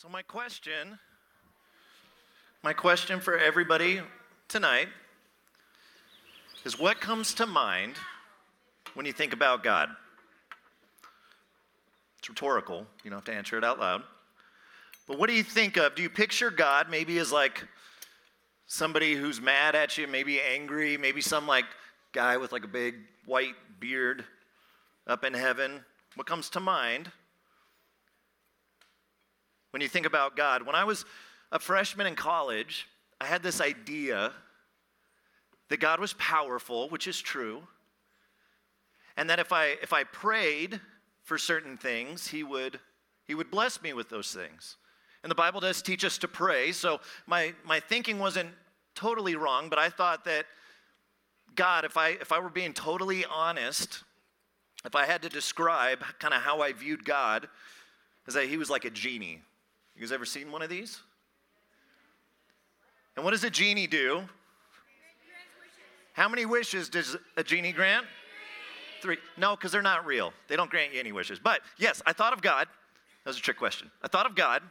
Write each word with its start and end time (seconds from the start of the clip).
So, 0.00 0.08
my 0.08 0.22
question, 0.22 0.96
my 2.62 2.72
question 2.72 3.18
for 3.18 3.36
everybody 3.36 4.00
tonight 4.46 4.86
is 6.64 6.78
what 6.78 7.00
comes 7.00 7.34
to 7.34 7.46
mind 7.46 7.96
when 8.94 9.06
you 9.06 9.12
think 9.12 9.32
about 9.32 9.64
God? 9.64 9.88
It's 12.20 12.28
rhetorical, 12.28 12.86
you 13.02 13.10
don't 13.10 13.16
have 13.16 13.24
to 13.24 13.34
answer 13.34 13.58
it 13.58 13.64
out 13.64 13.80
loud. 13.80 14.04
But 15.08 15.18
what 15.18 15.28
do 15.28 15.34
you 15.34 15.42
think 15.42 15.76
of? 15.76 15.96
Do 15.96 16.02
you 16.04 16.10
picture 16.10 16.52
God 16.52 16.88
maybe 16.88 17.18
as 17.18 17.32
like 17.32 17.64
somebody 18.68 19.16
who's 19.16 19.40
mad 19.40 19.74
at 19.74 19.98
you, 19.98 20.06
maybe 20.06 20.40
angry, 20.40 20.96
maybe 20.96 21.20
some 21.20 21.48
like 21.48 21.66
guy 22.12 22.36
with 22.36 22.52
like 22.52 22.62
a 22.62 22.68
big 22.68 22.94
white 23.26 23.56
beard 23.80 24.24
up 25.08 25.24
in 25.24 25.34
heaven? 25.34 25.80
What 26.14 26.28
comes 26.28 26.50
to 26.50 26.60
mind 26.60 27.10
when 29.70 29.82
you 29.82 29.88
think 29.88 30.06
about 30.06 30.36
God? 30.36 30.62
When 30.62 30.74
I 30.74 30.84
was 30.84 31.04
a 31.52 31.58
freshman 31.58 32.06
in 32.06 32.14
college, 32.14 32.88
I 33.20 33.26
had 33.26 33.42
this 33.42 33.60
idea 33.60 34.32
that 35.68 35.80
God 35.80 36.00
was 36.00 36.14
powerful, 36.14 36.88
which 36.88 37.06
is 37.06 37.20
true, 37.20 37.62
and 39.16 39.28
that 39.28 39.38
if 39.38 39.52
I 39.52 39.76
if 39.82 39.92
I 39.92 40.04
prayed 40.04 40.80
for 41.24 41.38
certain 41.38 41.76
things, 41.76 42.28
he 42.28 42.42
would 42.42 42.80
he 43.26 43.34
would 43.34 43.50
bless 43.50 43.82
me 43.82 43.92
with 43.92 44.08
those 44.08 44.32
things. 44.32 44.76
And 45.22 45.30
the 45.30 45.34
Bible 45.34 45.60
does 45.60 45.82
teach 45.82 46.04
us 46.04 46.18
to 46.18 46.28
pray. 46.28 46.72
So 46.72 47.00
my 47.26 47.54
my 47.64 47.80
thinking 47.80 48.18
wasn't 48.18 48.50
totally 48.94 49.36
wrong, 49.36 49.68
but 49.68 49.78
I 49.78 49.90
thought 49.90 50.24
that 50.24 50.46
God, 51.54 51.84
if 51.84 51.96
I 51.96 52.10
if 52.10 52.32
I 52.32 52.38
were 52.38 52.48
being 52.48 52.72
totally 52.72 53.24
honest, 53.24 54.04
if 54.84 54.94
I 54.94 55.06
had 55.06 55.22
to 55.22 55.28
describe 55.28 56.04
kind 56.18 56.32
of 56.32 56.42
how 56.42 56.60
I 56.60 56.72
viewed 56.72 57.04
God, 57.04 57.48
is 58.26 58.34
that 58.34 58.46
he 58.46 58.56
was 58.56 58.70
like 58.70 58.84
a 58.84 58.90
genie. 58.90 59.42
You 59.98 60.02
guys 60.02 60.12
ever 60.12 60.24
seen 60.24 60.52
one 60.52 60.62
of 60.62 60.70
these? 60.70 61.00
And 63.16 63.24
what 63.24 63.32
does 63.32 63.42
a 63.42 63.50
genie 63.50 63.88
do? 63.88 64.22
How 66.12 66.28
many 66.28 66.46
wishes 66.46 66.88
does 66.88 67.16
a 67.36 67.42
genie 67.42 67.72
grant? 67.72 68.06
Three. 69.02 69.16
No, 69.36 69.56
because 69.56 69.72
they're 69.72 69.82
not 69.82 70.06
real. 70.06 70.32
They 70.46 70.54
don't 70.54 70.70
grant 70.70 70.94
you 70.94 71.00
any 71.00 71.10
wishes. 71.10 71.40
But 71.40 71.62
yes, 71.78 72.00
I 72.06 72.12
thought 72.12 72.32
of 72.32 72.42
God. 72.42 72.68
That 73.24 73.30
was 73.30 73.38
a 73.38 73.40
trick 73.40 73.58
question. 73.58 73.90
I 74.00 74.06
thought 74.06 74.24
of 74.24 74.36
God 74.36 74.62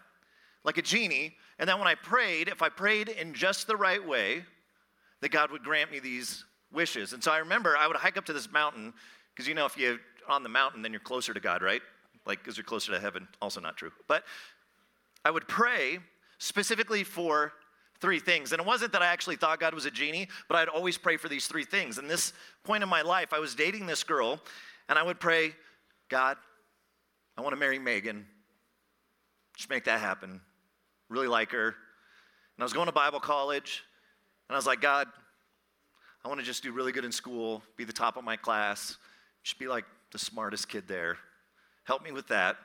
like 0.63 0.77
a 0.77 0.81
genie, 0.81 1.35
and 1.59 1.67
then 1.67 1.77
when 1.77 1.89
I 1.89 1.95
prayed, 1.95 2.47
if 2.47 2.61
I 2.61 2.69
prayed 2.69 3.09
in 3.09 3.33
just 3.33 3.67
the 3.67 3.75
right 3.75 4.05
way, 4.05 4.45
that 5.19 5.29
God 5.29 5.51
would 5.51 5.63
grant 5.63 5.91
me 5.91 5.99
these 5.99 6.45
wishes. 6.71 7.11
And 7.11 7.21
so 7.21 7.31
I 7.31 7.39
remember 7.39 7.75
I 7.75 7.87
would 7.87 7.97
hike 7.97 8.17
up 8.17 8.25
to 8.25 8.33
this 8.33 8.49
mountain, 8.49 8.93
because 9.33 9.45
you 9.45 9.55
know, 9.55 9.65
if 9.65 9.77
you're 9.77 9.97
on 10.29 10.43
the 10.43 10.49
mountain, 10.49 10.81
then 10.81 10.93
you're 10.93 11.01
closer 11.01 11.33
to 11.33 11.39
God, 11.41 11.61
right? 11.61 11.81
Like, 12.25 12.39
because 12.39 12.55
you're 12.55 12.63
closer 12.63 12.93
to 12.93 12.99
heaven. 12.99 13.27
Also 13.41 13.59
not 13.59 13.75
true. 13.75 13.91
But 14.07 14.23
I 15.27 15.29
would 15.29 15.45
pray 15.49 15.99
specifically 16.37 17.03
for 17.03 17.51
three 17.99 18.19
things. 18.21 18.53
And 18.53 18.61
it 18.61 18.65
wasn't 18.65 18.93
that 18.93 19.01
I 19.01 19.07
actually 19.07 19.35
thought 19.35 19.59
God 19.59 19.73
was 19.73 19.83
a 19.83 19.91
genie, 19.91 20.29
but 20.47 20.55
I'd 20.55 20.69
always 20.69 20.97
pray 20.97 21.17
for 21.17 21.27
these 21.27 21.47
three 21.47 21.65
things. 21.65 21.97
And 21.97 22.09
this 22.09 22.31
point 22.63 22.81
in 22.81 22.87
my 22.87 23.01
life, 23.01 23.33
I 23.33 23.39
was 23.39 23.53
dating 23.53 23.87
this 23.87 24.05
girl, 24.05 24.39
and 24.87 24.97
I 24.97 25.03
would 25.03 25.19
pray, 25.19 25.53
God, 26.07 26.37
I 27.37 27.41
want 27.41 27.51
to 27.51 27.59
marry 27.59 27.77
Megan. 27.77 28.25
Just 29.57 29.69
make 29.69 29.83
that 29.83 29.99
happen. 29.99 30.39
Really 31.09 31.27
like 31.27 31.51
her. 31.51 31.67
And 31.67 31.75
I 32.59 32.63
was 32.63 32.71
going 32.71 32.85
to 32.85 32.93
Bible 32.93 33.19
college, 33.19 33.83
and 34.47 34.55
I 34.55 34.57
was 34.57 34.65
like, 34.65 34.79
God, 34.79 35.09
I 36.23 36.29
want 36.29 36.39
to 36.39 36.45
just 36.45 36.63
do 36.63 36.71
really 36.71 36.93
good 36.93 37.03
in 37.03 37.11
school, 37.11 37.61
be 37.75 37.83
the 37.83 37.91
top 37.91 38.15
of 38.15 38.23
my 38.23 38.37
class, 38.37 38.95
just 39.43 39.59
be 39.59 39.67
like 39.67 39.83
the 40.13 40.19
smartest 40.19 40.69
kid 40.69 40.87
there. 40.87 41.17
Help 41.83 42.01
me 42.01 42.13
with 42.13 42.29
that. 42.29 42.55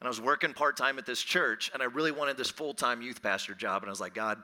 And 0.00 0.06
I 0.06 0.08
was 0.08 0.20
working 0.20 0.54
part 0.54 0.76
time 0.76 0.98
at 0.98 1.04
this 1.04 1.20
church, 1.20 1.70
and 1.74 1.82
I 1.82 1.86
really 1.86 2.10
wanted 2.10 2.36
this 2.36 2.48
full 2.48 2.72
time 2.72 3.02
youth 3.02 3.22
pastor 3.22 3.54
job. 3.54 3.82
And 3.82 3.88
I 3.88 3.92
was 3.92 4.00
like, 4.00 4.14
God, 4.14 4.42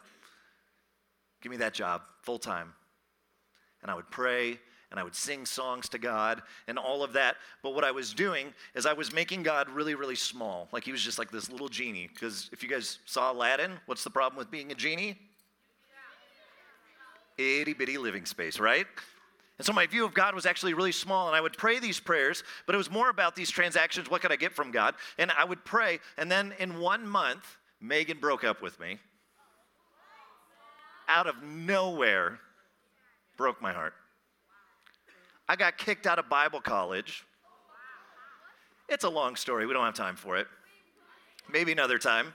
give 1.41 1.51
me 1.51 1.57
that 1.59 1.73
job 1.73 2.03
full 2.23 2.39
time. 2.39 2.73
And 3.83 3.91
I 3.91 3.95
would 3.95 4.11
pray 4.11 4.59
and 4.91 5.01
I 5.01 5.03
would 5.03 5.15
sing 5.15 5.45
songs 5.45 5.89
to 5.91 5.99
God 5.99 6.43
and 6.69 6.79
all 6.79 7.03
of 7.03 7.13
that. 7.15 7.37
But 7.63 7.75
what 7.75 7.85
I 7.85 7.91
was 7.91 8.15
doing 8.15 8.53
is 8.75 8.87
I 8.87 8.93
was 8.93 9.13
making 9.13 9.43
God 9.43 9.69
really, 9.71 9.95
really 9.95 10.15
small. 10.15 10.69
Like 10.73 10.85
he 10.85 10.93
was 10.93 11.03
just 11.03 11.19
like 11.19 11.31
this 11.31 11.51
little 11.51 11.69
genie. 11.69 12.09
Because 12.13 12.49
if 12.53 12.63
you 12.63 12.69
guys 12.69 12.99
saw 13.05 13.33
Aladdin, 13.33 13.73
what's 13.87 14.05
the 14.05 14.11
problem 14.11 14.39
with 14.39 14.51
being 14.51 14.71
a 14.73 14.75
genie? 14.75 15.19
Itty 17.39 17.75
bitty 17.75 17.99
living 17.99 18.25
space, 18.25 18.59
right? 18.59 18.87
And 19.59 19.65
so 19.65 19.73
my 19.73 19.87
view 19.87 20.05
of 20.05 20.13
God 20.13 20.35
was 20.35 20.45
actually 20.45 20.75
really 20.75 20.93
small, 20.93 21.29
and 21.29 21.37
I 21.37 21.41
would 21.41 21.57
pray 21.57 21.79
these 21.79 21.99
prayers, 21.99 22.45
but 22.67 22.75
it 22.75 22.79
was 22.79 22.91
more 22.91 23.09
about 23.09 23.35
these 23.35 23.51
transactions. 23.51 24.11
What 24.11 24.21
could 24.21 24.33
I 24.33 24.37
get 24.37 24.53
from 24.53 24.71
God? 24.71 24.95
And 25.19 25.31
I 25.31 25.45
would 25.45 25.65
pray, 25.65 26.01
and 26.19 26.31
then 26.31 26.53
in 26.59 26.79
one 26.79 27.09
month, 27.09 27.57
Megan 27.81 28.19
broke 28.19 28.45
up 28.45 28.61
with 28.61 28.79
me. 28.79 28.99
Out 31.09 31.27
of 31.27 31.43
nowhere, 31.43 32.39
broke 33.37 33.63
my 33.63 33.73
heart. 33.73 33.95
I 35.49 35.57
got 35.57 35.79
kicked 35.79 36.07
out 36.07 36.19
of 36.19 36.29
Bible 36.29 36.61
college. 36.61 37.25
It's 38.89 39.05
a 39.05 39.09
long 39.09 39.37
story. 39.37 39.67
We 39.67 39.73
don't 39.73 39.85
have 39.85 39.95
time 39.95 40.17
for 40.17 40.37
it. 40.37 40.49
Maybe 41.51 41.73
another 41.73 41.99
time. 41.99 42.35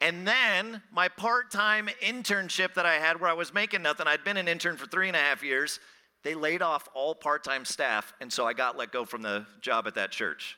And 0.00 0.26
then 0.26 0.82
my 0.92 1.08
part 1.08 1.50
time 1.50 1.88
internship 2.02 2.74
that 2.74 2.86
I 2.86 2.94
had 2.94 3.20
where 3.20 3.30
I 3.30 3.34
was 3.34 3.52
making 3.52 3.82
nothing, 3.82 4.06
I'd 4.06 4.24
been 4.24 4.36
an 4.36 4.46
intern 4.46 4.76
for 4.76 4.86
three 4.86 5.08
and 5.08 5.16
a 5.16 5.20
half 5.20 5.42
years. 5.42 5.80
They 6.22 6.34
laid 6.34 6.62
off 6.62 6.88
all 6.94 7.14
part 7.14 7.42
time 7.42 7.64
staff, 7.64 8.12
and 8.20 8.32
so 8.32 8.46
I 8.46 8.52
got 8.52 8.76
let 8.76 8.92
go 8.92 9.04
from 9.04 9.22
the 9.22 9.46
job 9.60 9.86
at 9.86 9.94
that 9.96 10.10
church. 10.10 10.56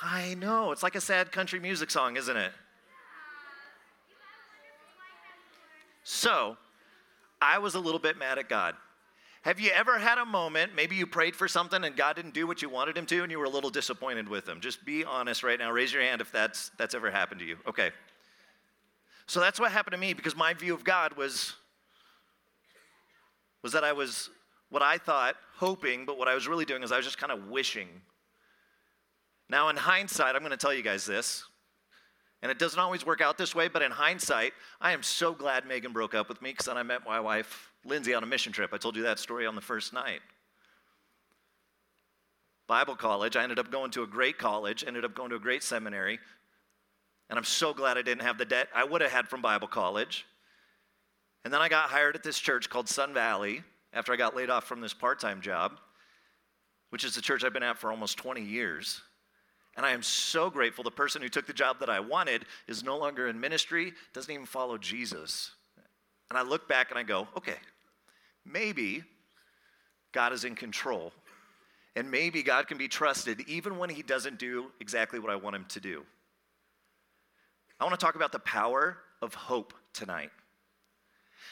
I 0.00 0.34
know, 0.34 0.70
it's 0.70 0.82
like 0.82 0.94
a 0.94 1.00
sad 1.00 1.32
country 1.32 1.58
music 1.58 1.90
song, 1.90 2.16
isn't 2.16 2.36
it? 2.36 2.52
So, 6.04 6.56
I 7.42 7.58
was 7.58 7.74
a 7.74 7.80
little 7.80 8.00
bit 8.00 8.16
mad 8.16 8.38
at 8.38 8.48
God. 8.48 8.74
Have 9.42 9.60
you 9.60 9.70
ever 9.70 9.98
had 9.98 10.18
a 10.18 10.24
moment, 10.24 10.74
maybe 10.74 10.96
you 10.96 11.06
prayed 11.06 11.36
for 11.36 11.48
something 11.48 11.84
and 11.84 11.96
God 11.96 12.16
didn't 12.16 12.34
do 12.34 12.46
what 12.46 12.60
you 12.60 12.68
wanted 12.68 12.98
him 12.98 13.06
to 13.06 13.22
and 13.22 13.30
you 13.30 13.38
were 13.38 13.44
a 13.44 13.50
little 13.50 13.70
disappointed 13.70 14.28
with 14.28 14.48
him? 14.48 14.60
Just 14.60 14.84
be 14.84 15.04
honest 15.04 15.42
right 15.42 15.58
now. 15.58 15.70
Raise 15.70 15.92
your 15.92 16.02
hand 16.02 16.20
if 16.20 16.32
that's, 16.32 16.70
that's 16.76 16.94
ever 16.94 17.10
happened 17.10 17.40
to 17.40 17.46
you. 17.46 17.56
Okay. 17.66 17.90
So 19.26 19.40
that's 19.40 19.60
what 19.60 19.70
happened 19.70 19.92
to 19.92 19.98
me 19.98 20.12
because 20.12 20.34
my 20.34 20.54
view 20.54 20.74
of 20.74 20.84
God 20.84 21.16
was, 21.16 21.54
was 23.62 23.72
that 23.72 23.84
I 23.84 23.92
was 23.92 24.30
what 24.70 24.82
I 24.82 24.98
thought 24.98 25.36
hoping, 25.56 26.04
but 26.04 26.18
what 26.18 26.28
I 26.28 26.34
was 26.34 26.46
really 26.46 26.64
doing 26.64 26.82
is 26.82 26.92
I 26.92 26.96
was 26.96 27.06
just 27.06 27.18
kind 27.18 27.32
of 27.32 27.48
wishing. 27.48 27.88
Now, 29.48 29.70
in 29.70 29.76
hindsight, 29.76 30.34
I'm 30.34 30.42
going 30.42 30.50
to 30.50 30.58
tell 30.58 30.74
you 30.74 30.82
guys 30.82 31.06
this, 31.06 31.44
and 32.42 32.50
it 32.50 32.58
doesn't 32.58 32.78
always 32.78 33.04
work 33.04 33.20
out 33.20 33.36
this 33.36 33.54
way, 33.54 33.68
but 33.68 33.82
in 33.82 33.90
hindsight, 33.90 34.52
I 34.80 34.92
am 34.92 35.02
so 35.02 35.32
glad 35.32 35.66
Megan 35.66 35.92
broke 35.92 36.14
up 36.14 36.28
with 36.28 36.40
me 36.40 36.50
because 36.50 36.66
then 36.66 36.76
I 36.76 36.82
met 36.82 37.04
my 37.04 37.18
wife 37.18 37.72
Lindsay 37.84 38.14
on 38.14 38.22
a 38.22 38.26
mission 38.26 38.52
trip. 38.52 38.70
I 38.72 38.78
told 38.78 38.96
you 38.96 39.02
that 39.02 39.18
story 39.18 39.46
on 39.46 39.54
the 39.54 39.60
first 39.60 39.92
night. 39.92 40.20
Bible 42.68 42.96
college, 42.96 43.34
I 43.34 43.42
ended 43.42 43.58
up 43.58 43.72
going 43.72 43.90
to 43.92 44.02
a 44.02 44.06
great 44.06 44.38
college, 44.38 44.84
ended 44.86 45.04
up 45.04 45.14
going 45.14 45.30
to 45.30 45.36
a 45.36 45.40
great 45.40 45.62
seminary, 45.62 46.18
and 47.30 47.38
I'm 47.38 47.44
so 47.44 47.72
glad 47.72 47.98
I 47.98 48.02
didn't 48.02 48.22
have 48.22 48.38
the 48.38 48.44
debt 48.44 48.68
I 48.74 48.84
would 48.84 49.00
have 49.00 49.10
had 49.10 49.28
from 49.28 49.42
Bible 49.42 49.68
college. 49.68 50.26
And 51.44 51.52
then 51.52 51.60
I 51.60 51.68
got 51.68 51.88
hired 51.88 52.14
at 52.14 52.22
this 52.22 52.38
church 52.38 52.68
called 52.68 52.88
Sun 52.88 53.14
Valley 53.14 53.62
after 53.92 54.12
I 54.12 54.16
got 54.16 54.36
laid 54.36 54.50
off 54.50 54.64
from 54.64 54.80
this 54.80 54.94
part 54.94 55.18
time 55.18 55.40
job, 55.40 55.78
which 56.90 57.04
is 57.04 57.14
the 57.14 57.22
church 57.22 57.42
I've 57.42 57.52
been 57.52 57.62
at 57.62 57.78
for 57.78 57.90
almost 57.90 58.18
20 58.18 58.42
years. 58.42 59.00
And 59.78 59.86
I 59.86 59.92
am 59.92 60.02
so 60.02 60.50
grateful 60.50 60.82
the 60.82 60.90
person 60.90 61.22
who 61.22 61.28
took 61.28 61.46
the 61.46 61.52
job 61.52 61.78
that 61.78 61.88
I 61.88 62.00
wanted 62.00 62.46
is 62.66 62.82
no 62.82 62.98
longer 62.98 63.28
in 63.28 63.38
ministry, 63.38 63.92
doesn't 64.12 64.30
even 64.30 64.44
follow 64.44 64.76
Jesus. 64.76 65.52
And 66.28 66.36
I 66.36 66.42
look 66.42 66.68
back 66.68 66.90
and 66.90 66.98
I 66.98 67.04
go, 67.04 67.28
okay, 67.36 67.54
maybe 68.44 69.04
God 70.10 70.32
is 70.32 70.42
in 70.42 70.56
control. 70.56 71.12
And 71.94 72.10
maybe 72.10 72.42
God 72.42 72.66
can 72.66 72.76
be 72.76 72.88
trusted 72.88 73.42
even 73.46 73.78
when 73.78 73.88
he 73.88 74.02
doesn't 74.02 74.40
do 74.40 74.66
exactly 74.80 75.20
what 75.20 75.30
I 75.30 75.36
want 75.36 75.54
him 75.54 75.66
to 75.68 75.80
do. 75.80 76.02
I 77.78 77.84
want 77.84 77.98
to 77.98 78.04
talk 78.04 78.16
about 78.16 78.32
the 78.32 78.40
power 78.40 78.98
of 79.22 79.32
hope 79.34 79.74
tonight. 79.92 80.32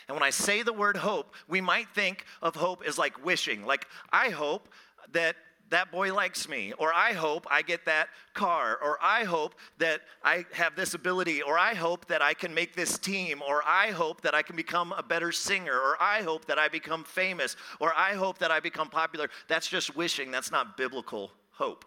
And 0.08 0.16
when 0.16 0.24
I 0.24 0.30
say 0.30 0.64
the 0.64 0.72
word 0.72 0.96
hope, 0.96 1.32
we 1.46 1.60
might 1.60 1.90
think 1.94 2.24
of 2.42 2.56
hope 2.56 2.82
as 2.84 2.98
like 2.98 3.24
wishing. 3.24 3.64
Like, 3.64 3.86
I 4.12 4.30
hope 4.30 4.68
that 5.12 5.36
that 5.70 5.90
boy 5.90 6.14
likes 6.14 6.48
me, 6.48 6.72
or 6.78 6.92
I 6.94 7.12
hope 7.12 7.46
I 7.50 7.62
get 7.62 7.84
that 7.86 8.08
car, 8.34 8.78
or 8.82 8.98
I 9.02 9.24
hope 9.24 9.54
that 9.78 10.00
I 10.22 10.46
have 10.52 10.76
this 10.76 10.94
ability, 10.94 11.42
or 11.42 11.58
I 11.58 11.74
hope 11.74 12.06
that 12.06 12.22
I 12.22 12.34
can 12.34 12.54
make 12.54 12.76
this 12.76 12.98
team, 12.98 13.42
or 13.46 13.62
I 13.66 13.90
hope 13.90 14.20
that 14.22 14.34
I 14.34 14.42
can 14.42 14.54
become 14.56 14.92
a 14.92 15.02
better 15.02 15.32
singer, 15.32 15.74
or 15.74 15.96
I 16.00 16.22
hope 16.22 16.46
that 16.46 16.58
I 16.58 16.68
become 16.68 17.04
famous, 17.04 17.56
or 17.80 17.92
I 17.96 18.14
hope 18.14 18.38
that 18.38 18.50
I 18.50 18.60
become 18.60 18.88
popular. 18.88 19.28
That's 19.48 19.66
just 19.66 19.96
wishing, 19.96 20.30
that's 20.30 20.52
not 20.52 20.76
biblical 20.76 21.32
hope. 21.50 21.84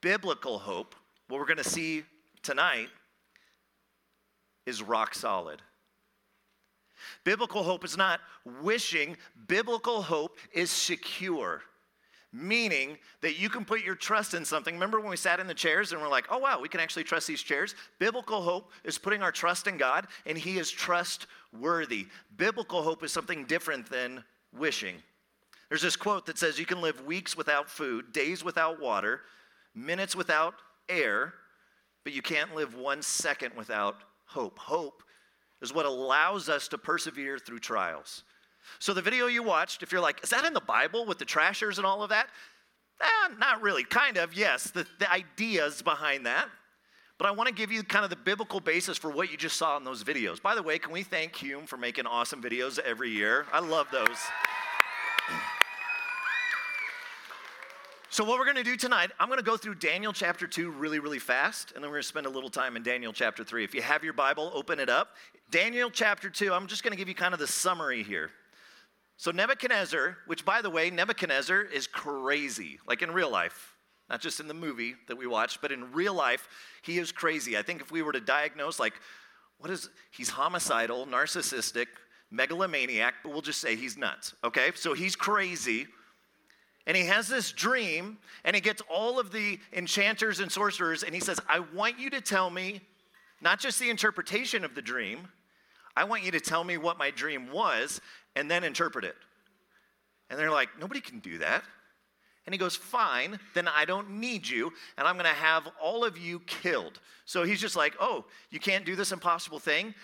Biblical 0.00 0.58
hope, 0.58 0.96
what 1.28 1.38
we're 1.38 1.46
gonna 1.46 1.62
see 1.62 2.04
tonight, 2.42 2.88
is 4.66 4.82
rock 4.82 5.14
solid. 5.14 5.62
Biblical 7.24 7.62
hope 7.62 7.84
is 7.84 7.96
not 7.96 8.20
wishing, 8.62 9.16
biblical 9.46 10.02
hope 10.02 10.38
is 10.52 10.70
secure. 10.70 11.62
Meaning 12.32 12.96
that 13.20 13.38
you 13.38 13.48
can 13.48 13.64
put 13.64 13.84
your 13.84 13.94
trust 13.94 14.34
in 14.34 14.44
something. 14.44 14.74
Remember 14.74 15.00
when 15.00 15.10
we 15.10 15.16
sat 15.16 15.38
in 15.38 15.46
the 15.46 15.54
chairs 15.54 15.92
and 15.92 16.00
we're 16.00 16.08
like, 16.08 16.26
oh, 16.30 16.38
wow, 16.38 16.60
we 16.60 16.68
can 16.68 16.80
actually 16.80 17.04
trust 17.04 17.26
these 17.26 17.42
chairs? 17.42 17.74
Biblical 17.98 18.40
hope 18.40 18.70
is 18.84 18.98
putting 18.98 19.22
our 19.22 19.32
trust 19.32 19.66
in 19.66 19.76
God, 19.76 20.06
and 20.24 20.38
He 20.38 20.58
is 20.58 20.70
trustworthy. 20.70 22.06
Biblical 22.36 22.82
hope 22.82 23.04
is 23.04 23.12
something 23.12 23.44
different 23.44 23.88
than 23.90 24.24
wishing. 24.56 24.96
There's 25.68 25.82
this 25.82 25.96
quote 25.96 26.26
that 26.26 26.38
says, 26.38 26.58
You 26.58 26.66
can 26.66 26.80
live 26.80 27.04
weeks 27.04 27.36
without 27.36 27.68
food, 27.68 28.12
days 28.12 28.42
without 28.42 28.80
water, 28.80 29.20
minutes 29.74 30.16
without 30.16 30.54
air, 30.88 31.34
but 32.04 32.12
you 32.12 32.22
can't 32.22 32.54
live 32.54 32.74
one 32.74 33.02
second 33.02 33.54
without 33.56 33.96
hope. 34.26 34.58
Hope 34.58 35.02
is 35.60 35.72
what 35.72 35.86
allows 35.86 36.48
us 36.48 36.68
to 36.68 36.78
persevere 36.78 37.38
through 37.38 37.60
trials. 37.60 38.24
So, 38.78 38.94
the 38.94 39.02
video 39.02 39.26
you 39.26 39.42
watched, 39.42 39.82
if 39.82 39.92
you're 39.92 40.00
like, 40.00 40.22
is 40.22 40.30
that 40.30 40.44
in 40.44 40.52
the 40.52 40.60
Bible 40.60 41.06
with 41.06 41.18
the 41.18 41.24
trashers 41.24 41.78
and 41.78 41.86
all 41.86 42.02
of 42.02 42.10
that? 42.10 42.28
Eh, 43.00 43.34
not 43.38 43.62
really. 43.62 43.84
Kind 43.84 44.16
of, 44.16 44.34
yes. 44.34 44.70
The, 44.70 44.86
the 44.98 45.10
ideas 45.12 45.82
behind 45.82 46.26
that. 46.26 46.48
But 47.18 47.28
I 47.28 47.30
want 47.32 47.48
to 47.48 47.54
give 47.54 47.70
you 47.70 47.82
kind 47.82 48.04
of 48.04 48.10
the 48.10 48.16
biblical 48.16 48.60
basis 48.60 48.98
for 48.98 49.10
what 49.10 49.30
you 49.30 49.36
just 49.36 49.56
saw 49.56 49.76
in 49.76 49.84
those 49.84 50.02
videos. 50.02 50.42
By 50.42 50.54
the 50.54 50.62
way, 50.62 50.78
can 50.78 50.92
we 50.92 51.02
thank 51.02 51.36
Hume 51.36 51.66
for 51.66 51.76
making 51.76 52.06
awesome 52.06 52.42
videos 52.42 52.78
every 52.80 53.10
year? 53.10 53.46
I 53.52 53.60
love 53.60 53.86
those. 53.92 54.18
So, 58.10 58.24
what 58.24 58.38
we're 58.38 58.44
going 58.44 58.56
to 58.56 58.62
do 58.62 58.76
tonight, 58.76 59.10
I'm 59.18 59.28
going 59.28 59.38
to 59.38 59.44
go 59.44 59.56
through 59.56 59.76
Daniel 59.76 60.12
chapter 60.12 60.46
2 60.46 60.70
really, 60.70 60.98
really 60.98 61.18
fast, 61.18 61.72
and 61.74 61.82
then 61.82 61.90
we're 61.90 61.96
going 61.96 62.02
to 62.02 62.08
spend 62.08 62.26
a 62.26 62.30
little 62.30 62.50
time 62.50 62.76
in 62.76 62.82
Daniel 62.82 63.12
chapter 63.12 63.42
3. 63.42 63.64
If 63.64 63.74
you 63.74 63.80
have 63.80 64.04
your 64.04 64.12
Bible, 64.12 64.50
open 64.52 64.78
it 64.78 64.90
up. 64.90 65.16
Daniel 65.50 65.90
chapter 65.90 66.28
2, 66.28 66.52
I'm 66.52 66.66
just 66.66 66.82
going 66.82 66.90
to 66.90 66.98
give 66.98 67.08
you 67.08 67.14
kind 67.14 67.32
of 67.32 67.40
the 67.40 67.46
summary 67.46 68.02
here. 68.02 68.30
So, 69.22 69.30
Nebuchadnezzar, 69.30 70.18
which 70.26 70.44
by 70.44 70.62
the 70.62 70.68
way, 70.68 70.90
Nebuchadnezzar 70.90 71.62
is 71.62 71.86
crazy, 71.86 72.80
like 72.88 73.02
in 73.02 73.12
real 73.12 73.30
life, 73.30 73.76
not 74.10 74.20
just 74.20 74.40
in 74.40 74.48
the 74.48 74.52
movie 74.52 74.96
that 75.06 75.16
we 75.16 75.28
watched, 75.28 75.62
but 75.62 75.70
in 75.70 75.92
real 75.92 76.12
life, 76.12 76.48
he 76.82 76.98
is 76.98 77.12
crazy. 77.12 77.56
I 77.56 77.62
think 77.62 77.80
if 77.80 77.92
we 77.92 78.02
were 78.02 78.10
to 78.10 78.20
diagnose, 78.20 78.80
like, 78.80 78.94
what 79.58 79.70
is, 79.70 79.90
he's 80.10 80.28
homicidal, 80.28 81.06
narcissistic, 81.06 81.86
megalomaniac, 82.32 83.14
but 83.22 83.30
we'll 83.30 83.42
just 83.42 83.60
say 83.60 83.76
he's 83.76 83.96
nuts, 83.96 84.34
okay? 84.42 84.72
So, 84.74 84.92
he's 84.92 85.14
crazy. 85.14 85.86
And 86.88 86.96
he 86.96 87.06
has 87.06 87.28
this 87.28 87.52
dream, 87.52 88.18
and 88.44 88.56
he 88.56 88.60
gets 88.60 88.82
all 88.90 89.20
of 89.20 89.30
the 89.30 89.60
enchanters 89.72 90.40
and 90.40 90.50
sorcerers, 90.50 91.04
and 91.04 91.14
he 91.14 91.20
says, 91.20 91.38
I 91.48 91.60
want 91.60 91.96
you 91.96 92.10
to 92.10 92.20
tell 92.20 92.50
me 92.50 92.80
not 93.40 93.60
just 93.60 93.78
the 93.78 93.88
interpretation 93.88 94.64
of 94.64 94.74
the 94.74 94.82
dream, 94.82 95.28
I 95.94 96.04
want 96.04 96.24
you 96.24 96.30
to 96.30 96.40
tell 96.40 96.64
me 96.64 96.78
what 96.78 96.98
my 96.98 97.10
dream 97.10 97.52
was 97.52 98.00
and 98.36 98.50
then 98.50 98.64
interpret 98.64 99.04
it. 99.04 99.16
And 100.30 100.38
they're 100.38 100.50
like, 100.50 100.68
Nobody 100.80 101.00
can 101.00 101.18
do 101.18 101.38
that. 101.38 101.64
And 102.46 102.52
he 102.52 102.58
goes, 102.58 102.74
Fine, 102.76 103.38
then 103.54 103.68
I 103.68 103.84
don't 103.84 104.10
need 104.10 104.48
you, 104.48 104.72
and 104.98 105.06
I'm 105.06 105.16
gonna 105.16 105.28
have 105.28 105.68
all 105.80 106.04
of 106.04 106.18
you 106.18 106.40
killed. 106.40 107.00
So 107.24 107.44
he's 107.44 107.60
just 107.60 107.76
like, 107.76 107.94
Oh, 108.00 108.24
you 108.50 108.60
can't 108.60 108.84
do 108.84 108.96
this 108.96 109.12
impossible 109.12 109.58
thing? 109.58 109.94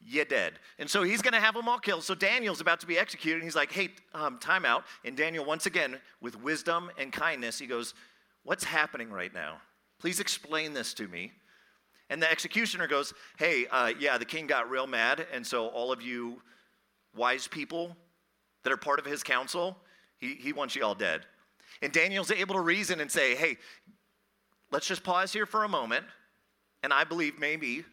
You're 0.00 0.24
dead. 0.24 0.54
And 0.78 0.88
so 0.88 1.02
he's 1.02 1.22
to 1.22 1.40
have 1.40 1.54
them 1.54 1.68
all 1.68 1.78
killed. 1.78 2.04
So 2.04 2.14
Daniel's 2.14 2.60
about 2.60 2.80
to 2.80 2.86
be 2.86 2.98
executed. 2.98 3.36
And 3.36 3.44
he's 3.44 3.56
like, 3.56 3.72
hey, 3.72 3.90
um, 4.14 4.38
time 4.38 4.64
out. 4.64 4.84
And 5.04 5.16
Daniel, 5.16 5.44
once 5.44 5.66
again, 5.66 5.98
with 6.20 6.40
wisdom 6.40 6.90
and 6.98 7.12
kindness, 7.12 7.58
he 7.58 7.66
goes, 7.66 7.94
what's 8.44 8.64
happening 8.64 9.10
right 9.10 9.34
now? 9.34 9.60
Please 9.98 10.20
explain 10.20 10.72
this 10.72 10.94
to 10.94 11.08
me. 11.08 11.32
And 12.10 12.22
the 12.22 12.30
executioner 12.30 12.86
goes, 12.86 13.12
hey, 13.38 13.66
uh, 13.66 13.92
yeah, 13.98 14.16
the 14.16 14.24
king 14.24 14.46
got 14.46 14.70
real 14.70 14.86
mad. 14.86 15.26
And 15.32 15.46
so 15.46 15.66
all 15.68 15.92
of 15.92 16.00
you 16.00 16.40
wise 17.14 17.48
people 17.48 17.96
that 18.62 18.72
are 18.72 18.76
part 18.76 18.98
of 18.98 19.04
his 19.04 19.22
council, 19.22 19.76
he, 20.18 20.34
he 20.34 20.52
wants 20.52 20.74
you 20.76 20.84
all 20.84 20.94
dead. 20.94 21.22
And 21.82 21.92
Daniel's 21.92 22.30
able 22.30 22.54
to 22.54 22.60
reason 22.60 23.00
and 23.00 23.10
say, 23.10 23.34
hey, 23.34 23.56
let's 24.70 24.86
just 24.86 25.04
pause 25.04 25.32
here 25.32 25.46
for 25.46 25.64
a 25.64 25.68
moment. 25.68 26.04
And 26.82 26.92
I 26.92 27.04
believe 27.04 27.38
maybe 27.38 27.84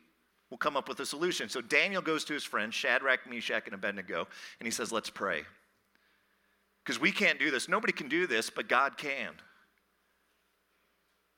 we'll 0.50 0.58
come 0.58 0.78
up 0.78 0.88
with 0.88 1.00
a 1.00 1.06
solution. 1.06 1.50
So 1.50 1.62
Daniel 1.62 2.02
goes 2.02 2.24
to 2.26 2.34
his 2.34 2.44
friends, 2.44 2.76
Shadrach, 2.76 3.30
Meshach, 3.30 3.64
and 3.66 3.74
Abednego, 3.74 4.28
and 4.60 4.68
he 4.68 4.72
says, 4.72 4.92
Let's 4.92 5.10
pray. 5.10 5.44
Because 6.84 7.02
we 7.02 7.12
can't 7.12 7.40
do 7.40 7.50
this. 7.50 7.68
Nobody 7.68 7.94
can 7.94 8.08
do 8.08 8.28
this, 8.28 8.52
but 8.52 8.70
God 8.70 8.96
can. 8.96 9.34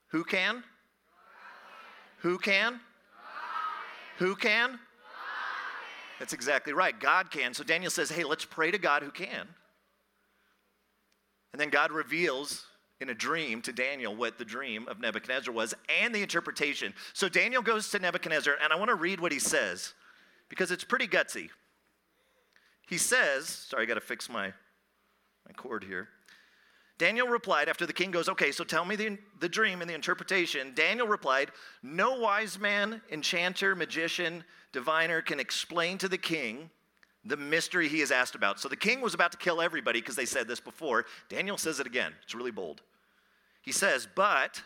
Who 0.10 0.24
can? 0.26 0.64
Who 2.20 2.38
can? 2.38 2.80
Who 4.18 4.36
can? 4.36 4.80
That's 6.20 6.34
exactly 6.34 6.74
right. 6.74 7.00
God 7.00 7.32
can. 7.32 7.54
So 7.54 7.64
Daniel 7.64 7.92
says, 7.92 8.10
Hey, 8.10 8.24
let's 8.24 8.46
pray 8.46 8.72
to 8.72 8.78
God 8.78 9.04
who 9.04 9.12
can. 9.12 9.48
And 11.54 11.62
then 11.62 11.70
God 11.70 11.92
reveals 11.92 12.66
in 13.00 13.10
a 13.10 13.14
dream 13.14 13.62
to 13.62 13.72
Daniel 13.72 14.16
what 14.16 14.38
the 14.38 14.46
dream 14.46 14.88
of 14.88 15.00
Nebuchadnezzar 15.00 15.54
was 15.54 15.74
and 16.02 16.14
the 16.14 16.22
interpretation. 16.22 16.94
So 17.14 17.30
Daniel 17.30 17.62
goes 17.62 17.90
to 17.92 18.00
Nebuchadnezzar, 18.00 18.56
and 18.62 18.74
I 18.74 18.76
want 18.76 18.90
to 18.90 18.96
read 18.96 19.20
what 19.20 19.32
he 19.32 19.40
says 19.40 19.94
because 20.50 20.72
it's 20.72 20.84
pretty 20.84 21.08
gutsy. 21.08 21.50
He 22.88 22.98
says, 22.98 23.48
sorry, 23.48 23.84
I 23.84 23.86
got 23.86 23.96
to 23.96 24.02
fix 24.02 24.30
my, 24.30 24.48
my 25.46 25.54
cord 25.56 25.84
here. 25.84 26.10
Daniel 26.98 27.28
replied 27.28 27.70
after 27.70 27.86
the 27.86 27.94
king 27.94 28.12
goes, 28.12 28.28
Okay, 28.28 28.52
so 28.52 28.64
tell 28.64 28.86
me 28.86 28.96
the, 28.96 29.18
the 29.40 29.50
dream 29.50 29.82
and 29.82 29.90
the 29.90 29.94
interpretation. 29.94 30.74
Daniel 30.74 31.08
replied, 31.08 31.52
No 31.84 32.20
wise 32.20 32.60
man, 32.60 33.02
enchanter, 33.12 33.76
magician, 33.76 34.44
diviner 34.72 35.22
can 35.22 35.40
explain 35.40 35.98
to 36.00 36.08
the 36.08 36.18
king 36.18 36.70
the 37.24 37.38
mystery 37.38 37.88
he 37.88 38.02
is 38.02 38.12
asked 38.12 38.36
about. 38.36 38.60
So 38.60 38.70
the 38.70 38.76
king 38.76 39.02
was 39.02 39.14
about 39.14 39.32
to 39.34 39.38
kill 39.38 39.62
everybody 39.62 40.00
because 40.00 40.16
they 40.16 40.26
said 40.26 40.48
this 40.48 40.60
before. 40.60 41.06
Daniel 41.30 41.58
says 41.58 41.80
it 41.80 41.88
again. 41.88 42.14
It's 42.24 42.34
really 42.34 42.52
bold. 42.52 42.82
He 43.62 43.72
says, 43.72 44.08
But 44.16 44.62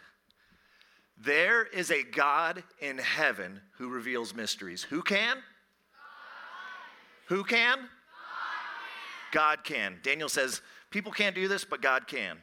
there 1.18 1.66
is 1.66 1.92
a 1.92 2.04
God 2.04 2.64
in 2.80 2.98
heaven 2.98 3.62
who 3.78 3.90
reveals 3.90 4.34
mysteries. 4.34 4.84
Who 4.84 5.02
can? 5.02 5.36
God. 5.36 5.44
Who 7.28 7.44
can? 7.44 7.78
God. 7.80 7.88
God 9.32 9.64
can. 9.64 9.98
Daniel 10.02 10.30
says, 10.30 10.62
People 10.92 11.12
can't 11.12 11.36
do 11.36 11.48
this, 11.48 11.66
but 11.66 11.82
God 11.82 12.08
can. 12.08 12.38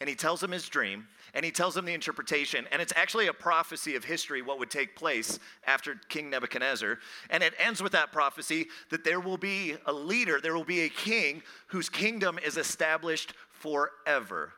And 0.00 0.08
he 0.08 0.14
tells 0.14 0.42
him 0.42 0.52
his 0.52 0.68
dream 0.68 1.08
and 1.34 1.44
he 1.44 1.50
tells 1.50 1.76
him 1.76 1.84
the 1.84 1.94
interpretation. 1.94 2.66
And 2.70 2.80
it's 2.80 2.92
actually 2.94 3.26
a 3.26 3.32
prophecy 3.32 3.96
of 3.96 4.04
history, 4.04 4.42
what 4.42 4.58
would 4.58 4.70
take 4.70 4.94
place 4.94 5.38
after 5.66 5.96
King 6.08 6.30
Nebuchadnezzar. 6.30 6.98
And 7.30 7.42
it 7.42 7.54
ends 7.58 7.82
with 7.82 7.92
that 7.92 8.12
prophecy 8.12 8.66
that 8.90 9.04
there 9.04 9.20
will 9.20 9.36
be 9.36 9.76
a 9.86 9.92
leader, 9.92 10.40
there 10.40 10.54
will 10.54 10.64
be 10.64 10.82
a 10.82 10.88
king 10.88 11.42
whose 11.68 11.88
kingdom 11.88 12.38
is 12.44 12.56
established 12.56 13.34
forever. 13.50 14.52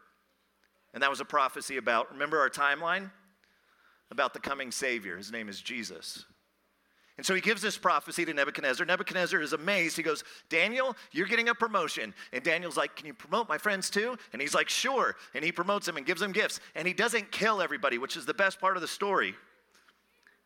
And 0.92 1.02
that 1.02 1.10
was 1.10 1.20
a 1.20 1.24
prophecy 1.24 1.76
about, 1.76 2.12
remember 2.12 2.38
our 2.38 2.50
timeline? 2.50 3.10
About 4.10 4.34
the 4.34 4.40
coming 4.40 4.72
Savior. 4.72 5.16
His 5.16 5.30
name 5.30 5.48
is 5.48 5.60
Jesus. 5.60 6.24
And 7.20 7.26
so 7.26 7.34
he 7.34 7.42
gives 7.42 7.60
this 7.60 7.76
prophecy 7.76 8.24
to 8.24 8.32
Nebuchadnezzar. 8.32 8.86
Nebuchadnezzar 8.86 9.42
is 9.42 9.52
amazed. 9.52 9.94
He 9.94 10.02
goes, 10.02 10.24
Daniel, 10.48 10.96
you're 11.12 11.26
getting 11.26 11.50
a 11.50 11.54
promotion. 11.54 12.14
And 12.32 12.42
Daniel's 12.42 12.78
like, 12.78 12.96
Can 12.96 13.04
you 13.04 13.12
promote 13.12 13.46
my 13.46 13.58
friends 13.58 13.90
too? 13.90 14.16
And 14.32 14.40
he's 14.40 14.54
like, 14.54 14.70
Sure. 14.70 15.14
And 15.34 15.44
he 15.44 15.52
promotes 15.52 15.84
them 15.84 15.98
and 15.98 16.06
gives 16.06 16.22
them 16.22 16.32
gifts. 16.32 16.60
And 16.74 16.88
he 16.88 16.94
doesn't 16.94 17.30
kill 17.30 17.60
everybody, 17.60 17.98
which 17.98 18.16
is 18.16 18.24
the 18.24 18.32
best 18.32 18.58
part 18.58 18.78
of 18.78 18.80
the 18.80 18.88
story. 18.88 19.34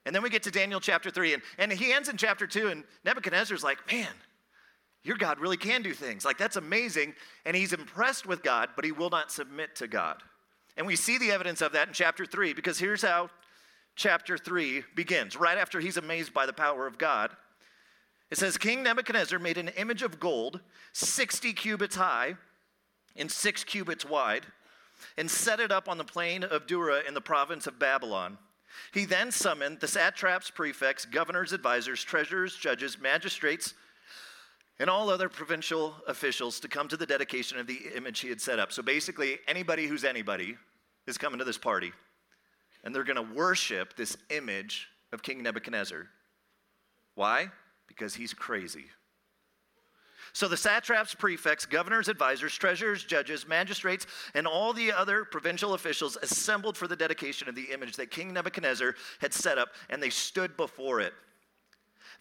And 0.05 0.13
then 0.13 0.21
we 0.21 0.31
get 0.31 0.43
to 0.43 0.51
Daniel 0.51 0.81
chapter 0.81 1.13
3. 1.13 1.35
And, 1.35 1.43
and 1.59 1.73
he 1.73 1.93
ends 1.93 2.09
in 2.09 2.17
chapter 2.17 2.45
2. 2.45 2.67
And 2.67 2.83
Nebuchadnezzar's 3.05 3.63
like, 3.63 3.79
Man, 3.89 4.11
your 5.05 5.17
God 5.17 5.39
really 5.39 5.57
can 5.57 5.81
do 5.81 5.95
things. 5.95 6.25
Like, 6.25 6.39
that's 6.39 6.57
amazing. 6.57 7.15
And 7.47 7.57
he's 7.57 7.73
impressed 7.73 8.27
with 8.27 8.43
God, 8.43 8.71
but 8.75 8.85
he 8.85 8.91
will 8.91 9.11
not 9.11 9.31
submit 9.31 9.77
to 9.77 9.87
God. 9.87 10.25
And 10.77 10.89
we 10.89 10.97
see 10.97 11.19
the 11.19 11.31
evidence 11.31 11.63
of 11.63 11.71
that 11.71 11.87
in 11.87 11.95
chapter 11.95 12.27
3 12.27 12.53
because 12.53 12.81
here's 12.81 13.03
how 13.03 13.31
chapter 13.97 14.37
3 14.37 14.85
begins, 14.95 15.37
right 15.37 15.59
after 15.59 15.81
he's 15.81 15.97
amazed 15.97 16.35
by 16.35 16.47
the 16.47 16.53
power 16.53 16.87
of 16.87 16.99
God. 16.99 17.31
It 18.31 18.39
says, 18.39 18.59
King 18.59 18.83
Nebuchadnezzar 18.83 19.39
made 19.39 19.59
an 19.59 19.69
image 19.69 20.03
of 20.03 20.19
gold, 20.19 20.61
60 20.93 21.53
cubits 21.53 21.97
high 21.97 22.35
and 23.17 23.31
six 23.31 23.63
cubits 23.63 24.05
wide, 24.05 24.45
and 25.17 25.31
set 25.31 25.61
it 25.61 25.71
up 25.71 25.89
on 25.89 25.99
the 25.99 26.05
plain 26.05 26.43
of 26.43 26.67
Dura 26.67 27.03
in 27.07 27.15
the 27.15 27.21
province 27.21 27.67
of 27.67 27.79
Babylon. 27.79 28.39
He 28.93 29.05
then 29.05 29.31
summoned 29.31 29.81
the 29.81 29.87
satraps, 29.87 30.51
prefects, 30.51 31.05
governors, 31.05 31.53
advisors, 31.53 32.03
treasurers, 32.03 32.57
judges, 32.57 33.01
magistrates, 33.01 33.75
and 34.81 34.91
all 34.91 35.11
other 35.11 35.29
provincial 35.29 35.95
officials 36.09 36.59
to 36.61 36.69
come 36.69 36.89
to 36.89 36.97
the 36.97 37.07
dedication 37.07 37.59
of 37.59 37.69
the 37.69 37.83
image 37.95 38.21
he 38.21 38.29
had 38.29 38.41
set 38.41 38.59
up. 38.59 38.73
So 38.73 38.83
basically, 38.83 39.39
anybody 39.47 39.87
who's 39.87 40.03
anybody 40.03 40.57
is 41.07 41.17
coming 41.17 41.39
to 41.39 41.45
this 41.45 41.59
party 41.59 41.93
and 42.85 42.95
they're 42.95 43.03
going 43.03 43.17
to 43.17 43.35
worship 43.35 43.97
this 43.97 44.17
image 44.31 44.89
of 45.13 45.23
King 45.23 45.43
Nebuchadnezzar. 45.43 46.07
Why? 47.15 47.49
Because 47.89 48.15
he's 48.15 48.35
crazy. 48.35 48.85
So 50.33 50.49
the 50.49 50.57
satraps, 50.57 51.15
prefects, 51.15 51.65
governors, 51.65 52.09
advisors, 52.09 52.57
treasurers, 52.57 53.05
judges, 53.05 53.47
magistrates, 53.47 54.07
and 54.35 54.47
all 54.47 54.73
the 54.73 54.93
other 54.93 55.25
provincial 55.25 55.75
officials 55.75 56.19
assembled 56.21 56.77
for 56.77 56.89
the 56.89 56.97
dedication 56.97 57.49
of 57.49 57.55
the 57.55 57.69
image 57.73 57.97
that 57.97 58.11
King 58.11 58.33
Nebuchadnezzar 58.33 58.97
had 59.21 59.33
set 59.33 59.59
up, 59.59 59.69
and 59.89 60.03
they 60.03 60.11
stood 60.11 60.57
before 60.57 61.01
it. 61.01 61.15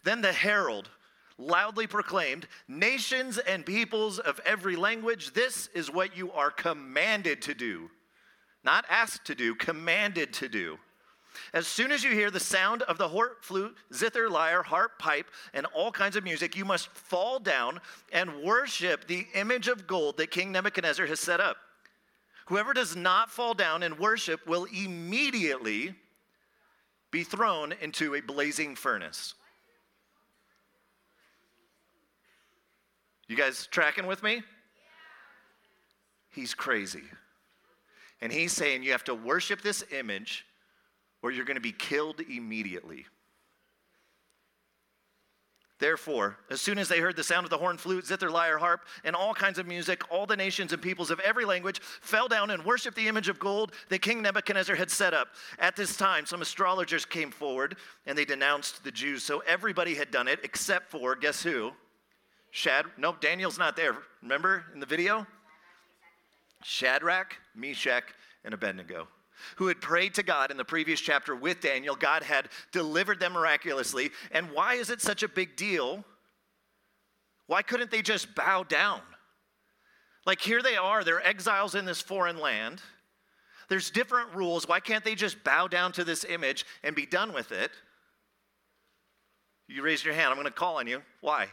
Then 0.04 0.20
the 0.20 0.32
herald 0.32 0.90
loudly 1.38 1.88
proclaimed, 1.88 2.46
Nations 2.68 3.38
and 3.38 3.66
peoples 3.66 4.20
of 4.20 4.40
every 4.46 4.76
language, 4.76 5.32
this 5.32 5.68
is 5.74 5.90
what 5.90 6.16
you 6.16 6.30
are 6.32 6.52
commanded 6.52 7.42
to 7.42 7.54
do. 7.54 7.90
Not 8.64 8.84
asked 8.88 9.26
to 9.26 9.34
do, 9.34 9.54
commanded 9.54 10.32
to 10.34 10.48
do. 10.48 10.78
As 11.52 11.66
soon 11.66 11.90
as 11.92 12.02
you 12.02 12.12
hear 12.12 12.30
the 12.30 12.40
sound 12.40 12.82
of 12.82 12.96
the 12.96 13.08
horn, 13.08 13.30
flute, 13.40 13.76
zither, 13.92 14.30
lyre, 14.30 14.62
harp, 14.62 14.98
pipe, 14.98 15.26
and 15.52 15.66
all 15.66 15.90
kinds 15.90 16.16
of 16.16 16.24
music, 16.24 16.56
you 16.56 16.64
must 16.64 16.88
fall 16.88 17.38
down 17.38 17.80
and 18.12 18.42
worship 18.42 19.06
the 19.06 19.26
image 19.34 19.68
of 19.68 19.86
gold 19.86 20.16
that 20.16 20.30
King 20.30 20.52
Nebuchadnezzar 20.52 21.06
has 21.06 21.20
set 21.20 21.40
up. 21.40 21.56
Whoever 22.46 22.72
does 22.72 22.94
not 22.94 23.30
fall 23.30 23.54
down 23.54 23.82
and 23.82 23.98
worship 23.98 24.46
will 24.46 24.66
immediately 24.66 25.94
be 27.10 27.24
thrown 27.24 27.72
into 27.80 28.14
a 28.14 28.20
blazing 28.20 28.76
furnace. 28.76 29.34
You 33.28 33.36
guys 33.36 33.66
tracking 33.70 34.06
with 34.06 34.22
me? 34.22 34.42
He's 36.30 36.54
crazy. 36.54 37.04
And 38.20 38.32
he's 38.32 38.52
saying 38.52 38.82
you 38.82 38.92
have 38.92 39.04
to 39.04 39.14
worship 39.14 39.60
this 39.60 39.84
image 39.92 40.46
or 41.22 41.30
you're 41.30 41.44
going 41.44 41.56
to 41.56 41.60
be 41.60 41.72
killed 41.72 42.20
immediately. 42.20 43.06
Therefore, 45.80 46.38
as 46.50 46.60
soon 46.60 46.78
as 46.78 46.88
they 46.88 47.00
heard 47.00 47.16
the 47.16 47.24
sound 47.24 47.44
of 47.44 47.50
the 47.50 47.58
horn, 47.58 47.76
flute, 47.76 48.06
zither, 48.06 48.30
lyre, 48.30 48.58
harp, 48.58 48.86
and 49.02 49.16
all 49.16 49.34
kinds 49.34 49.58
of 49.58 49.66
music, 49.66 50.02
all 50.10 50.24
the 50.24 50.36
nations 50.36 50.72
and 50.72 50.80
peoples 50.80 51.10
of 51.10 51.18
every 51.20 51.44
language 51.44 51.80
fell 52.00 52.28
down 52.28 52.50
and 52.50 52.64
worshiped 52.64 52.96
the 52.96 53.08
image 53.08 53.28
of 53.28 53.38
gold 53.40 53.72
that 53.88 54.00
King 54.00 54.22
Nebuchadnezzar 54.22 54.76
had 54.76 54.90
set 54.90 55.12
up. 55.12 55.28
At 55.58 55.74
this 55.74 55.96
time, 55.96 56.26
some 56.26 56.42
astrologers 56.42 57.04
came 57.04 57.30
forward 57.30 57.76
and 58.06 58.16
they 58.16 58.24
denounced 58.24 58.84
the 58.84 58.92
Jews. 58.92 59.24
So 59.24 59.40
everybody 59.46 59.94
had 59.94 60.10
done 60.10 60.28
it 60.28 60.40
except 60.44 60.90
for, 60.90 61.16
guess 61.16 61.42
who? 61.42 61.72
Shad, 62.50 62.86
nope, 62.96 63.20
Daniel's 63.20 63.58
not 63.58 63.74
there. 63.74 63.96
Remember 64.22 64.64
in 64.72 64.80
the 64.80 64.86
video? 64.86 65.26
Shadrach, 66.64 67.36
Meshach, 67.54 68.04
and 68.42 68.54
Abednego, 68.54 69.06
who 69.56 69.68
had 69.68 69.80
prayed 69.80 70.14
to 70.14 70.22
God 70.22 70.50
in 70.50 70.56
the 70.56 70.64
previous 70.64 70.98
chapter 70.98 71.36
with 71.36 71.60
Daniel. 71.60 71.94
God 71.94 72.22
had 72.22 72.48
delivered 72.72 73.20
them 73.20 73.34
miraculously. 73.34 74.10
And 74.32 74.50
why 74.50 74.74
is 74.74 74.88
it 74.88 75.02
such 75.02 75.22
a 75.22 75.28
big 75.28 75.56
deal? 75.56 76.04
Why 77.46 77.60
couldn't 77.60 77.90
they 77.90 78.00
just 78.00 78.34
bow 78.34 78.62
down? 78.62 79.02
Like, 80.26 80.40
here 80.40 80.62
they 80.62 80.76
are, 80.76 81.04
they're 81.04 81.24
exiles 81.24 81.74
in 81.74 81.84
this 81.84 82.00
foreign 82.00 82.40
land. 82.40 82.80
There's 83.68 83.90
different 83.90 84.34
rules. 84.34 84.66
Why 84.66 84.80
can't 84.80 85.04
they 85.04 85.14
just 85.14 85.44
bow 85.44 85.68
down 85.68 85.92
to 85.92 86.04
this 86.04 86.24
image 86.24 86.64
and 86.82 86.96
be 86.96 87.04
done 87.04 87.34
with 87.34 87.52
it? 87.52 87.70
You 89.68 89.82
raise 89.82 90.02
your 90.02 90.14
hand. 90.14 90.28
I'm 90.28 90.36
going 90.36 90.46
to 90.46 90.50
call 90.50 90.78
on 90.78 90.86
you. 90.86 91.02
Why? 91.20 91.48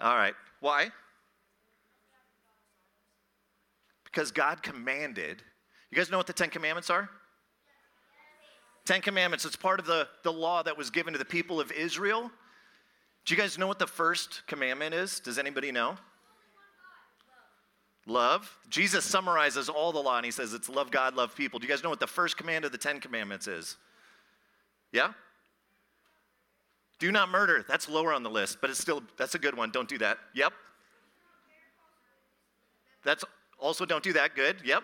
All 0.00 0.16
right. 0.16 0.34
Why? 0.60 0.90
Because 4.12 4.30
God 4.30 4.62
commanded. 4.62 5.42
You 5.90 5.96
guys 5.96 6.10
know 6.10 6.18
what 6.18 6.26
the 6.26 6.32
Ten 6.32 6.50
Commandments 6.50 6.90
are? 6.90 7.08
Ten 8.84 9.00
Commandments. 9.00 9.44
It's 9.44 9.56
part 9.56 9.80
of 9.80 9.86
the, 9.86 10.08
the 10.22 10.32
law 10.32 10.62
that 10.62 10.76
was 10.76 10.90
given 10.90 11.12
to 11.12 11.18
the 11.18 11.24
people 11.24 11.60
of 11.60 11.72
Israel. 11.72 12.30
Do 13.24 13.34
you 13.34 13.40
guys 13.40 13.56
know 13.56 13.66
what 13.66 13.78
the 13.78 13.86
first 13.86 14.42
commandment 14.46 14.94
is? 14.94 15.20
Does 15.20 15.38
anybody 15.38 15.70
know? 15.70 15.96
Love. 18.06 18.58
Jesus 18.68 19.04
summarizes 19.04 19.68
all 19.68 19.92
the 19.92 20.00
law 20.00 20.16
and 20.16 20.24
he 20.24 20.32
says 20.32 20.54
it's 20.54 20.68
love 20.68 20.90
God, 20.90 21.14
love 21.14 21.36
people. 21.36 21.60
Do 21.60 21.66
you 21.66 21.72
guys 21.72 21.84
know 21.84 21.90
what 21.90 22.00
the 22.00 22.06
first 22.06 22.36
command 22.36 22.64
of 22.64 22.72
the 22.72 22.78
Ten 22.78 22.98
Commandments 22.98 23.46
is? 23.46 23.76
Yeah? 24.90 25.12
Do 26.98 27.12
not 27.12 27.28
murder. 27.28 27.64
That's 27.68 27.88
lower 27.88 28.12
on 28.12 28.24
the 28.24 28.30
list, 28.30 28.58
but 28.60 28.70
it's 28.70 28.80
still, 28.80 29.02
that's 29.16 29.36
a 29.36 29.38
good 29.38 29.56
one. 29.56 29.70
Don't 29.70 29.88
do 29.88 29.98
that. 29.98 30.18
Yep. 30.34 30.52
That's 33.04 33.24
also 33.62 33.86
don't 33.86 34.04
do 34.04 34.12
that. 34.14 34.34
Good. 34.34 34.56
Yep. 34.64 34.82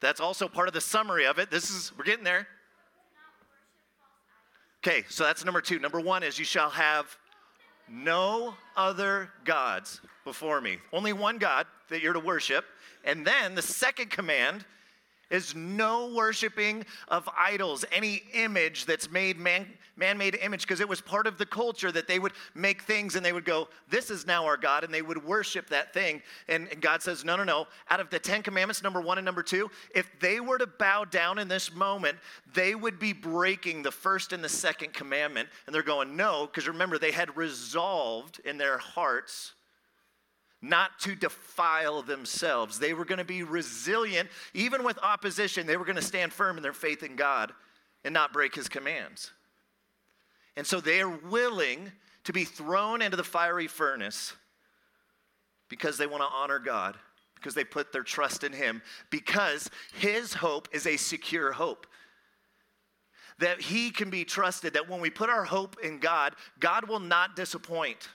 That's 0.00 0.20
also 0.20 0.48
part 0.48 0.68
of 0.68 0.74
the 0.74 0.80
summary 0.80 1.26
of 1.26 1.38
it. 1.38 1.50
This 1.50 1.70
is, 1.70 1.92
we're 1.98 2.04
getting 2.04 2.24
there. 2.24 2.46
Okay, 4.86 5.04
so 5.08 5.24
that's 5.24 5.44
number 5.44 5.60
two. 5.60 5.78
Number 5.78 6.00
one 6.00 6.22
is 6.22 6.38
you 6.38 6.44
shall 6.44 6.70
have 6.70 7.16
no 7.88 8.54
other 8.76 9.30
gods 9.44 10.00
before 10.24 10.60
me. 10.60 10.78
Only 10.92 11.12
one 11.12 11.38
God 11.38 11.66
that 11.88 12.02
you're 12.02 12.12
to 12.12 12.20
worship. 12.20 12.64
And 13.04 13.26
then 13.26 13.54
the 13.54 13.62
second 13.62 14.10
command 14.10 14.64
is 15.30 15.54
no 15.54 16.12
worshiping 16.14 16.84
of 17.08 17.28
idols, 17.36 17.84
any 17.90 18.22
image 18.32 18.86
that's 18.86 19.10
made 19.10 19.38
man, 19.38 19.66
man-made 19.96 20.36
image, 20.36 20.62
because 20.62 20.80
it 20.80 20.88
was 20.88 21.00
part 21.00 21.26
of 21.26 21.38
the 21.38 21.46
culture 21.46 21.90
that 21.90 22.06
they 22.06 22.18
would 22.18 22.32
make 22.54 22.82
things 22.82 23.16
and 23.16 23.24
they 23.24 23.32
would 23.32 23.44
go, 23.44 23.68
"This 23.88 24.10
is 24.10 24.26
now 24.26 24.44
our 24.44 24.56
God," 24.56 24.84
and 24.84 24.92
they 24.92 25.02
would 25.02 25.24
worship 25.24 25.68
that 25.70 25.92
thing. 25.92 26.22
And, 26.48 26.68
and 26.68 26.80
God 26.80 27.02
says, 27.02 27.24
"No, 27.24 27.36
no, 27.36 27.44
no. 27.44 27.66
Out 27.90 28.00
of 28.00 28.10
the 28.10 28.18
Ten 28.18 28.42
Commandments, 28.42 28.82
number 28.82 29.00
one 29.00 29.18
and 29.18 29.24
number 29.24 29.42
two, 29.42 29.70
if 29.94 30.08
they 30.20 30.40
were 30.40 30.58
to 30.58 30.66
bow 30.66 31.04
down 31.04 31.38
in 31.38 31.48
this 31.48 31.72
moment, 31.72 32.18
they 32.52 32.74
would 32.74 32.98
be 32.98 33.12
breaking 33.12 33.82
the 33.82 33.92
first 33.92 34.32
and 34.32 34.44
the 34.44 34.48
second 34.48 34.92
commandment." 34.92 35.48
And 35.66 35.74
they're 35.74 35.82
going, 35.82 36.16
"No," 36.16 36.46
because 36.46 36.68
remember 36.68 36.98
they 36.98 37.12
had 37.12 37.36
resolved 37.36 38.40
in 38.44 38.58
their 38.58 38.78
hearts 38.78 39.54
not 40.62 40.98
to 41.00 41.14
defile 41.14 42.02
themselves. 42.02 42.78
They 42.78 42.94
were 42.94 43.04
going 43.04 43.18
to 43.18 43.24
be 43.24 43.42
resilient, 43.42 44.28
even 44.54 44.84
with 44.84 44.98
opposition. 45.02 45.66
They 45.66 45.76
were 45.76 45.84
going 45.84 45.96
to 45.96 46.02
stand 46.02 46.32
firm 46.32 46.56
in 46.56 46.62
their 46.62 46.72
faith 46.72 47.02
in 47.02 47.16
God 47.16 47.52
and 48.04 48.14
not 48.14 48.32
break 48.32 48.54
his 48.54 48.68
commands. 48.68 49.30
And 50.56 50.66
so 50.66 50.80
they 50.80 51.00
are 51.00 51.08
willing 51.08 51.92
to 52.24 52.32
be 52.32 52.44
thrown 52.44 53.02
into 53.02 53.16
the 53.16 53.24
fiery 53.24 53.66
furnace 53.66 54.32
because 55.68 55.98
they 55.98 56.06
want 56.06 56.22
to 56.22 56.28
honor 56.28 56.58
God, 56.58 56.96
because 57.34 57.54
they 57.54 57.64
put 57.64 57.92
their 57.92 58.02
trust 58.02 58.42
in 58.42 58.52
him, 58.52 58.82
because 59.10 59.70
his 59.94 60.32
hope 60.34 60.68
is 60.72 60.86
a 60.86 60.96
secure 60.96 61.52
hope. 61.52 61.86
That 63.38 63.60
he 63.60 63.90
can 63.90 64.08
be 64.08 64.24
trusted, 64.24 64.72
that 64.74 64.88
when 64.88 65.00
we 65.00 65.10
put 65.10 65.28
our 65.28 65.44
hope 65.44 65.76
in 65.82 65.98
God, 65.98 66.34
God 66.58 66.88
will 66.88 67.00
not 67.00 67.36
disappoint. 67.36 68.08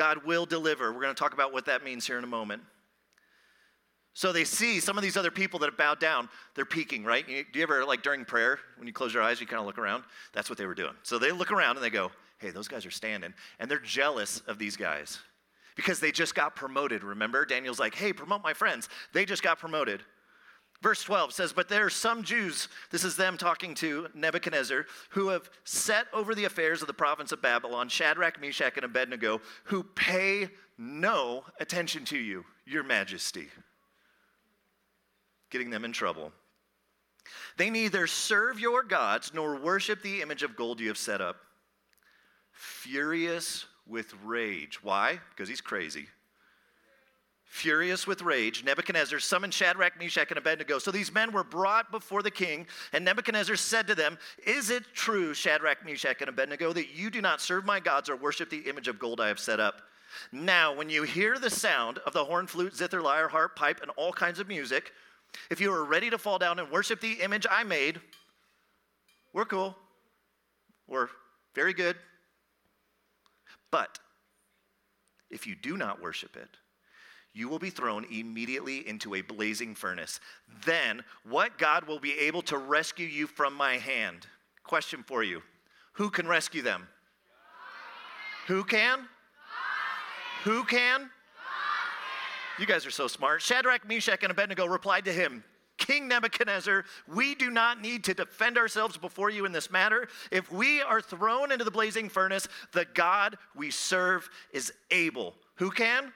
God 0.00 0.24
will 0.24 0.46
deliver. 0.46 0.94
We're 0.94 1.02
going 1.02 1.14
to 1.14 1.18
talk 1.18 1.34
about 1.34 1.52
what 1.52 1.66
that 1.66 1.84
means 1.84 2.06
here 2.06 2.16
in 2.16 2.24
a 2.24 2.26
moment. 2.26 2.62
So 4.14 4.32
they 4.32 4.44
see 4.44 4.80
some 4.80 4.96
of 4.96 5.02
these 5.02 5.18
other 5.18 5.30
people 5.30 5.58
that 5.58 5.66
have 5.66 5.76
bowed 5.76 6.00
down, 6.00 6.30
they're 6.54 6.64
peeking, 6.64 7.04
right? 7.04 7.26
Do 7.26 7.44
you 7.52 7.62
ever, 7.62 7.84
like 7.84 8.00
during 8.02 8.24
prayer, 8.24 8.58
when 8.78 8.86
you 8.86 8.94
close 8.94 9.12
your 9.12 9.22
eyes, 9.22 9.42
you 9.42 9.46
kind 9.46 9.60
of 9.60 9.66
look 9.66 9.76
around? 9.76 10.04
That's 10.32 10.48
what 10.48 10.56
they 10.56 10.64
were 10.64 10.74
doing. 10.74 10.94
So 11.02 11.18
they 11.18 11.32
look 11.32 11.52
around 11.52 11.76
and 11.76 11.84
they 11.84 11.90
go, 11.90 12.10
hey, 12.38 12.48
those 12.48 12.66
guys 12.66 12.86
are 12.86 12.90
standing. 12.90 13.34
And 13.58 13.70
they're 13.70 13.78
jealous 13.78 14.40
of 14.46 14.58
these 14.58 14.74
guys 14.74 15.18
because 15.76 16.00
they 16.00 16.12
just 16.12 16.34
got 16.34 16.56
promoted, 16.56 17.04
remember? 17.04 17.44
Daniel's 17.44 17.78
like, 17.78 17.94
hey, 17.94 18.14
promote 18.14 18.42
my 18.42 18.54
friends. 18.54 18.88
They 19.12 19.26
just 19.26 19.42
got 19.42 19.58
promoted. 19.58 20.00
Verse 20.82 21.02
12 21.02 21.32
says, 21.34 21.52
But 21.52 21.68
there 21.68 21.84
are 21.84 21.90
some 21.90 22.22
Jews, 22.22 22.68
this 22.90 23.04
is 23.04 23.16
them 23.16 23.36
talking 23.36 23.74
to 23.76 24.08
Nebuchadnezzar, 24.14 24.86
who 25.10 25.28
have 25.28 25.50
set 25.64 26.06
over 26.12 26.34
the 26.34 26.46
affairs 26.46 26.80
of 26.80 26.86
the 26.86 26.94
province 26.94 27.32
of 27.32 27.42
Babylon, 27.42 27.88
Shadrach, 27.88 28.40
Meshach, 28.40 28.76
and 28.76 28.84
Abednego, 28.84 29.42
who 29.64 29.82
pay 29.82 30.48
no 30.78 31.44
attention 31.60 32.04
to 32.06 32.18
you, 32.18 32.44
your 32.64 32.82
majesty. 32.82 33.48
Getting 35.50 35.68
them 35.68 35.84
in 35.84 35.92
trouble. 35.92 36.32
They 37.58 37.68
neither 37.68 38.06
serve 38.06 38.58
your 38.58 38.82
gods 38.82 39.32
nor 39.34 39.60
worship 39.60 40.02
the 40.02 40.22
image 40.22 40.42
of 40.42 40.56
gold 40.56 40.80
you 40.80 40.88
have 40.88 40.96
set 40.96 41.20
up. 41.20 41.36
Furious 42.52 43.66
with 43.86 44.14
rage. 44.24 44.82
Why? 44.82 45.20
Because 45.30 45.48
he's 45.48 45.60
crazy. 45.60 46.08
Furious 47.50 48.06
with 48.06 48.22
rage, 48.22 48.62
Nebuchadnezzar 48.62 49.18
summoned 49.18 49.52
Shadrach, 49.52 49.98
Meshach, 49.98 50.30
and 50.30 50.38
Abednego. 50.38 50.78
So 50.78 50.92
these 50.92 51.12
men 51.12 51.32
were 51.32 51.42
brought 51.42 51.90
before 51.90 52.22
the 52.22 52.30
king, 52.30 52.64
and 52.92 53.04
Nebuchadnezzar 53.04 53.56
said 53.56 53.88
to 53.88 53.96
them, 53.96 54.18
Is 54.46 54.70
it 54.70 54.84
true, 54.94 55.34
Shadrach, 55.34 55.84
Meshach, 55.84 56.20
and 56.20 56.28
Abednego, 56.28 56.72
that 56.72 56.94
you 56.94 57.10
do 57.10 57.20
not 57.20 57.40
serve 57.40 57.64
my 57.64 57.80
gods 57.80 58.08
or 58.08 58.14
worship 58.14 58.50
the 58.50 58.68
image 58.68 58.86
of 58.86 59.00
gold 59.00 59.20
I 59.20 59.26
have 59.26 59.40
set 59.40 59.58
up? 59.58 59.82
Now, 60.30 60.72
when 60.72 60.88
you 60.88 61.02
hear 61.02 61.40
the 61.40 61.50
sound 61.50 61.98
of 62.06 62.12
the 62.12 62.24
horn, 62.24 62.46
flute, 62.46 62.76
zither, 62.76 63.02
lyre, 63.02 63.26
harp, 63.26 63.56
pipe, 63.56 63.80
and 63.82 63.90
all 63.96 64.12
kinds 64.12 64.38
of 64.38 64.46
music, 64.46 64.92
if 65.50 65.60
you 65.60 65.72
are 65.72 65.84
ready 65.84 66.08
to 66.08 66.18
fall 66.18 66.38
down 66.38 66.60
and 66.60 66.70
worship 66.70 67.00
the 67.00 67.14
image 67.14 67.46
I 67.50 67.64
made, 67.64 68.00
we're 69.32 69.44
cool. 69.44 69.76
We're 70.86 71.08
very 71.56 71.74
good. 71.74 71.96
But 73.72 73.98
if 75.32 75.48
you 75.48 75.56
do 75.56 75.76
not 75.76 76.00
worship 76.00 76.36
it, 76.36 76.56
you 77.32 77.48
will 77.48 77.58
be 77.58 77.70
thrown 77.70 78.04
immediately 78.10 78.86
into 78.88 79.14
a 79.14 79.20
blazing 79.20 79.74
furnace. 79.74 80.20
Then, 80.64 81.04
what 81.24 81.58
God 81.58 81.86
will 81.86 82.00
be 82.00 82.18
able 82.18 82.42
to 82.42 82.58
rescue 82.58 83.06
you 83.06 83.26
from 83.26 83.54
my 83.54 83.76
hand? 83.76 84.26
Question 84.64 85.04
for 85.06 85.22
you 85.22 85.42
Who 85.92 86.10
can 86.10 86.26
rescue 86.26 86.62
them? 86.62 86.88
Who 88.46 88.64
can? 88.64 89.06
Who 90.44 90.64
can? 90.64 91.10
You 92.58 92.66
guys 92.66 92.84
are 92.84 92.90
so 92.90 93.06
smart. 93.06 93.42
Shadrach, 93.42 93.86
Meshach, 93.86 94.22
and 94.22 94.30
Abednego 94.30 94.66
replied 94.66 95.04
to 95.06 95.12
him 95.12 95.44
King 95.80 96.08
Nebuchadnezzar, 96.08 96.84
we 97.08 97.34
do 97.34 97.50
not 97.50 97.80
need 97.80 98.04
to 98.04 98.14
defend 98.14 98.58
ourselves 98.58 98.96
before 98.98 99.30
you 99.30 99.46
in 99.46 99.52
this 99.52 99.70
matter. 99.70 100.08
If 100.30 100.52
we 100.52 100.82
are 100.82 101.00
thrown 101.00 101.52
into 101.52 101.64
the 101.64 101.70
blazing 101.70 102.08
furnace, 102.08 102.46
the 102.72 102.86
God 102.94 103.38
we 103.56 103.70
serve 103.70 104.28
is 104.52 104.72
able. 104.90 105.34
Who 105.56 105.70
can? 105.70 106.12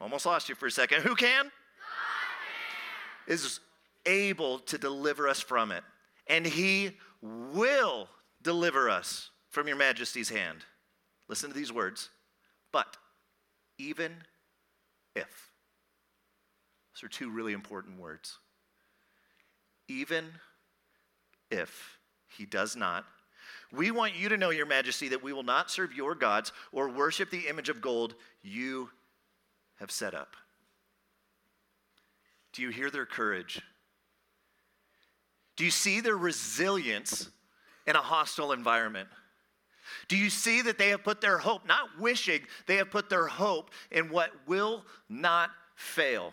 Almost 0.00 0.26
lost 0.26 0.48
you 0.48 0.54
for 0.54 0.66
a 0.66 0.70
second. 0.70 1.02
Who 1.02 1.14
can? 1.14 1.44
God 1.44 1.50
is 3.32 3.60
able 4.04 4.58
to 4.60 4.78
deliver 4.78 5.28
us 5.28 5.40
from 5.40 5.72
it. 5.72 5.82
And 6.26 6.46
he 6.46 6.92
will 7.22 8.08
deliver 8.42 8.90
us 8.90 9.30
from 9.50 9.68
your 9.68 9.76
majesty's 9.76 10.28
hand. 10.28 10.64
Listen 11.28 11.50
to 11.50 11.56
these 11.56 11.72
words. 11.72 12.10
But 12.72 12.96
even 13.78 14.12
if. 15.14 15.50
Those 16.94 17.04
are 17.04 17.08
two 17.08 17.30
really 17.30 17.52
important 17.52 18.00
words. 18.00 18.38
Even 19.88 20.26
if 21.50 21.98
he 22.36 22.44
does 22.44 22.76
not, 22.76 23.04
we 23.72 23.90
want 23.90 24.16
you 24.16 24.28
to 24.28 24.36
know, 24.36 24.50
Your 24.50 24.66
Majesty, 24.66 25.08
that 25.08 25.22
we 25.22 25.32
will 25.32 25.42
not 25.42 25.70
serve 25.70 25.94
your 25.94 26.14
gods 26.14 26.52
or 26.72 26.88
worship 26.88 27.30
the 27.30 27.48
image 27.48 27.68
of 27.68 27.80
gold 27.80 28.14
you 28.42 28.90
have 29.76 29.90
set 29.90 30.14
up. 30.14 30.36
Do 32.52 32.62
you 32.62 32.70
hear 32.70 32.90
their 32.90 33.06
courage? 33.06 33.60
Do 35.56 35.64
you 35.64 35.70
see 35.70 36.00
their 36.00 36.16
resilience 36.16 37.28
in 37.86 37.96
a 37.96 38.00
hostile 38.00 38.52
environment? 38.52 39.08
Do 40.08 40.16
you 40.16 40.30
see 40.30 40.62
that 40.62 40.78
they 40.78 40.88
have 40.88 41.04
put 41.04 41.20
their 41.20 41.38
hope, 41.38 41.66
not 41.66 41.98
wishing, 41.98 42.40
they 42.66 42.76
have 42.76 42.90
put 42.90 43.08
their 43.08 43.26
hope 43.26 43.70
in 43.90 44.10
what 44.10 44.30
will 44.46 44.84
not 45.08 45.50
fail? 45.74 46.32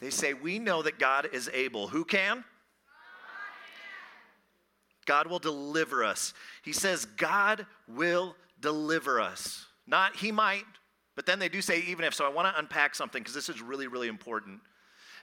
They 0.00 0.10
say, 0.10 0.34
We 0.34 0.58
know 0.58 0.82
that 0.82 0.98
God 0.98 1.28
is 1.32 1.50
able. 1.52 1.88
Who 1.88 2.04
can? 2.04 2.44
God 5.04 5.26
will 5.26 5.38
deliver 5.38 6.04
us. 6.04 6.32
He 6.62 6.72
says, 6.72 7.04
God 7.04 7.66
will 7.88 8.36
deliver 8.60 9.20
us. 9.20 9.66
Not 9.86 10.16
he 10.16 10.30
might, 10.30 10.64
but 11.14 11.26
then 11.26 11.38
they 11.38 11.48
do 11.48 11.60
say, 11.60 11.80
even 11.80 12.04
if. 12.04 12.14
So 12.14 12.24
I 12.24 12.30
want 12.30 12.52
to 12.52 12.58
unpack 12.58 12.94
something 12.94 13.22
because 13.22 13.34
this 13.34 13.48
is 13.48 13.60
really, 13.60 13.86
really 13.86 14.08
important. 14.08 14.60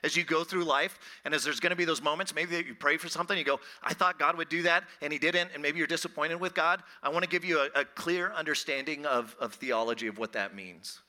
As 0.02 0.16
you 0.16 0.24
go 0.24 0.44
through 0.44 0.64
life 0.64 0.98
and 1.24 1.34
as 1.34 1.44
there's 1.44 1.60
going 1.60 1.70
to 1.70 1.76
be 1.76 1.84
those 1.84 2.00
moments 2.00 2.34
maybe 2.34 2.56
that 2.56 2.66
you 2.66 2.74
pray 2.74 2.96
for 2.96 3.08
something 3.08 3.36
you 3.36 3.44
go 3.44 3.60
i 3.82 3.92
thought 3.92 4.18
god 4.18 4.34
would 4.38 4.48
do 4.48 4.62
that 4.62 4.84
and 5.02 5.12
he 5.12 5.18
didn't 5.18 5.50
and 5.52 5.62
maybe 5.62 5.76
you're 5.76 5.86
disappointed 5.86 6.40
with 6.40 6.54
god. 6.54 6.82
I 7.02 7.10
want 7.10 7.24
to 7.24 7.28
give 7.28 7.44
you 7.44 7.60
a, 7.60 7.80
a 7.80 7.84
clear 7.84 8.32
understanding 8.32 9.04
of, 9.04 9.36
of 9.38 9.54
theology 9.54 10.06
of 10.06 10.18
what 10.18 10.32
that 10.32 10.54
means. 10.54 11.00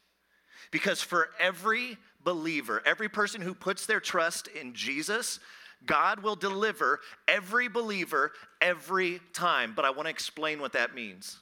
Because 0.71 1.01
for 1.01 1.29
every 1.39 1.97
believer 2.23 2.81
every 2.85 3.07
person 3.07 3.39
who 3.39 3.53
puts 3.53 3.85
their 3.85 4.01
trust 4.01 4.47
in 4.47 4.73
jesus 4.73 5.39
god 5.85 6.21
will 6.21 6.35
deliver 6.35 6.99
every 7.29 7.69
believer 7.69 8.33
every 8.59 9.21
time. 9.31 9.71
But 9.73 9.85
i 9.85 9.89
want 9.89 10.07
to 10.07 10.11
explain 10.11 10.59
what 10.59 10.73
that 10.73 10.93
means. 10.93 11.39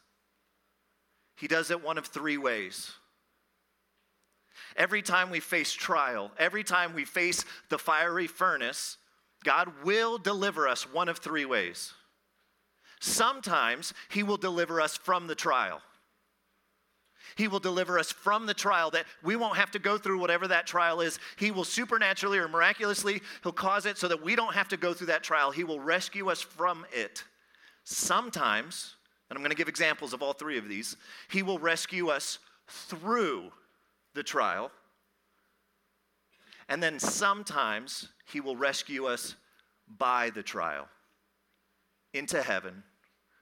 He 1.35 1.47
does 1.47 1.71
it 1.71 1.83
one 1.83 1.97
of 1.97 2.05
three 2.05 2.37
ways 2.37 2.91
Every 4.79 5.01
time 5.01 5.29
we 5.29 5.41
face 5.41 5.73
trial, 5.73 6.31
every 6.39 6.63
time 6.63 6.95
we 6.95 7.03
face 7.03 7.43
the 7.67 7.77
fiery 7.77 8.27
furnace, 8.27 8.97
God 9.43 9.71
will 9.83 10.17
deliver 10.17 10.69
us 10.69 10.91
one 10.91 11.09
of 11.09 11.17
three 11.17 11.43
ways. 11.43 11.93
Sometimes 13.01 13.93
He 14.09 14.23
will 14.23 14.37
deliver 14.37 14.79
us 14.79 14.95
from 14.95 15.27
the 15.27 15.35
trial. 15.35 15.81
He 17.35 17.49
will 17.49 17.59
deliver 17.59 17.99
us 17.99 18.11
from 18.11 18.45
the 18.45 18.53
trial 18.53 18.89
that 18.91 19.05
we 19.21 19.35
won't 19.35 19.57
have 19.57 19.71
to 19.71 19.79
go 19.79 19.97
through 19.97 20.19
whatever 20.19 20.47
that 20.47 20.65
trial 20.65 21.01
is. 21.01 21.19
He 21.37 21.51
will 21.51 21.65
supernaturally 21.65 22.37
or 22.37 22.47
miraculously, 22.47 23.21
He'll 23.43 23.51
cause 23.51 23.85
it 23.85 23.97
so 23.97 24.07
that 24.07 24.23
we 24.23 24.35
don't 24.35 24.55
have 24.55 24.69
to 24.69 24.77
go 24.77 24.93
through 24.93 25.07
that 25.07 25.23
trial. 25.23 25.51
He 25.51 25.65
will 25.65 25.79
rescue 25.81 26.29
us 26.29 26.39
from 26.39 26.85
it. 26.93 27.25
Sometimes, 27.83 28.95
and 29.29 29.35
I'm 29.35 29.43
going 29.43 29.51
to 29.51 29.57
give 29.57 29.67
examples 29.67 30.13
of 30.13 30.21
all 30.21 30.33
three 30.33 30.57
of 30.57 30.69
these, 30.69 30.95
He 31.29 31.43
will 31.43 31.59
rescue 31.59 32.07
us 32.07 32.39
through 32.67 33.51
the 34.13 34.23
trial. 34.23 34.71
And 36.67 36.81
then 36.81 36.99
sometimes 36.99 38.09
he 38.31 38.39
will 38.39 38.55
rescue 38.55 39.05
us 39.05 39.35
by 39.97 40.29
the 40.29 40.43
trial 40.43 40.87
into 42.13 42.41
heaven, 42.41 42.83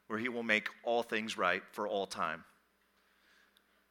where 0.08 0.20
he 0.20 0.30
will 0.30 0.44
make 0.44 0.70
all 0.84 1.04
things 1.04 1.38
right 1.38 1.62
for 1.72 1.88
all 1.88 2.06
time. 2.06 2.44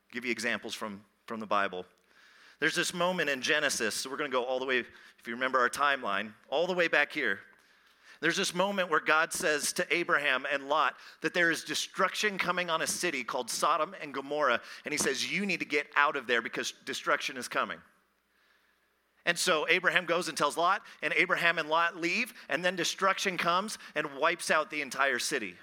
I'll 0.09 0.15
give 0.15 0.25
you 0.25 0.31
examples 0.31 0.75
from, 0.75 1.03
from 1.27 1.41
the 1.41 1.47
Bible. 1.47 1.85
There's 2.61 2.75
this 2.75 2.95
moment 2.95 3.29
in 3.29 3.43
Genesis, 3.43 3.95
so 3.95 4.11
we're 4.11 4.17
going 4.17 4.31
to 4.31 4.35
go 4.35 4.45
all 4.45 4.59
the 4.59 4.65
way, 4.65 4.79
if 4.79 5.27
you 5.27 5.35
remember 5.35 5.59
our 5.59 5.69
timeline, 5.69 6.33
all 6.49 6.67
the 6.67 6.73
way 6.73 6.89
back 6.89 7.13
here. 7.13 7.41
There's 8.21 8.37
this 8.37 8.55
moment 8.55 8.91
where 8.91 9.01
God 9.01 9.33
says 9.33 9.73
to 9.75 9.95
Abraham 9.95 10.47
and 10.51 10.69
Lot 10.69 10.95
that 11.21 11.35
there 11.35 11.51
is 11.51 11.65
destruction 11.65 12.39
coming 12.39 12.71
on 12.71 12.83
a 12.83 12.87
city 12.87 13.23
called 13.23 13.51
Sodom 13.51 13.95
and 14.01 14.15
Gomorrah. 14.15 14.61
And 14.85 14.93
he 14.93 14.99
says, 14.99 15.31
You 15.31 15.45
need 15.45 15.61
to 15.61 15.67
get 15.67 15.87
out 15.97 16.17
of 16.17 16.27
there 16.27 16.41
because 16.41 16.73
destruction 16.85 17.37
is 17.37 17.49
coming. 17.49 17.79
And 19.27 19.37
so 19.37 19.67
Abraham 19.69 20.07
goes 20.07 20.29
and 20.29 20.39
tells 20.39 20.57
Lot, 20.57 20.83
and 21.03 21.13
Abraham 21.17 21.59
and 21.59 21.69
Lot 21.69 21.97
leave, 21.97 22.33
and 22.49 22.65
then 22.65 22.77
destruction 22.77 23.37
comes 23.37 23.77
and 23.97 24.07
wipes 24.19 24.53
out 24.53 24.71
the 24.71 24.83
entire 24.83 25.19
city. 25.19 25.55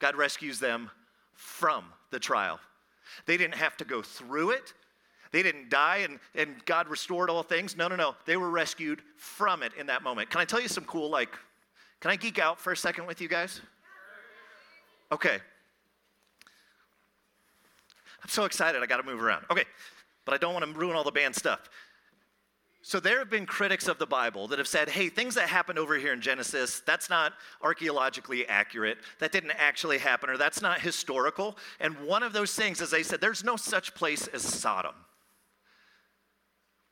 God 0.00 0.16
rescues 0.16 0.58
them 0.58 0.90
from 1.32 1.84
the 2.10 2.18
trial. 2.18 2.58
They 3.24 3.36
didn't 3.36 3.54
have 3.54 3.76
to 3.78 3.84
go 3.84 4.02
through 4.02 4.50
it, 4.50 4.74
they 5.32 5.42
didn't 5.42 5.70
die 5.70 5.98
and, 5.98 6.18
and 6.34 6.64
God 6.64 6.88
restored 6.88 7.30
all 7.30 7.42
things. 7.42 7.76
No, 7.76 7.88
no, 7.88 7.96
no. 7.96 8.14
They 8.24 8.36
were 8.36 8.50
rescued 8.50 9.02
from 9.16 9.62
it 9.62 9.72
in 9.78 9.86
that 9.86 10.02
moment. 10.02 10.30
Can 10.30 10.40
I 10.40 10.44
tell 10.44 10.60
you 10.60 10.68
some 10.68 10.84
cool, 10.84 11.10
like, 11.10 11.30
can 12.00 12.10
I 12.10 12.16
geek 12.16 12.38
out 12.38 12.60
for 12.60 12.72
a 12.72 12.76
second 12.76 13.06
with 13.06 13.20
you 13.20 13.28
guys? 13.28 13.60
Okay. 15.10 15.38
I'm 18.22 18.28
so 18.28 18.44
excited, 18.44 18.82
I 18.82 18.86
got 18.86 18.96
to 18.96 19.02
move 19.04 19.22
around. 19.22 19.44
Okay, 19.50 19.64
but 20.24 20.34
I 20.34 20.38
don't 20.38 20.52
want 20.52 20.64
to 20.64 20.72
ruin 20.72 20.96
all 20.96 21.04
the 21.04 21.12
band 21.12 21.34
stuff. 21.34 21.70
So 22.82 23.00
there 23.00 23.18
have 23.18 23.30
been 23.30 23.46
critics 23.46 23.88
of 23.88 23.98
the 23.98 24.06
Bible 24.06 24.46
that 24.48 24.58
have 24.58 24.68
said, 24.68 24.88
hey, 24.88 25.08
things 25.08 25.34
that 25.34 25.48
happened 25.48 25.76
over 25.76 25.96
here 25.96 26.12
in 26.12 26.20
Genesis, 26.20 26.82
that's 26.86 27.10
not 27.10 27.32
archaeologically 27.60 28.46
accurate. 28.46 28.98
That 29.18 29.32
didn't 29.32 29.52
actually 29.58 29.98
happen, 29.98 30.30
or 30.30 30.36
that's 30.36 30.62
not 30.62 30.80
historical. 30.80 31.56
And 31.80 31.98
one 32.00 32.22
of 32.22 32.32
those 32.32 32.54
things 32.54 32.80
is 32.80 32.90
they 32.90 33.02
said, 33.02 33.20
there's 33.20 33.42
no 33.42 33.56
such 33.56 33.94
place 33.94 34.28
as 34.28 34.42
Sodom. 34.42 34.94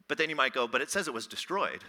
But 0.08 0.18
then 0.18 0.28
you 0.30 0.36
might 0.36 0.52
go, 0.52 0.66
but 0.66 0.80
it 0.80 0.90
says 0.90 1.08
it 1.08 1.14
was 1.14 1.26
destroyed. 1.26 1.82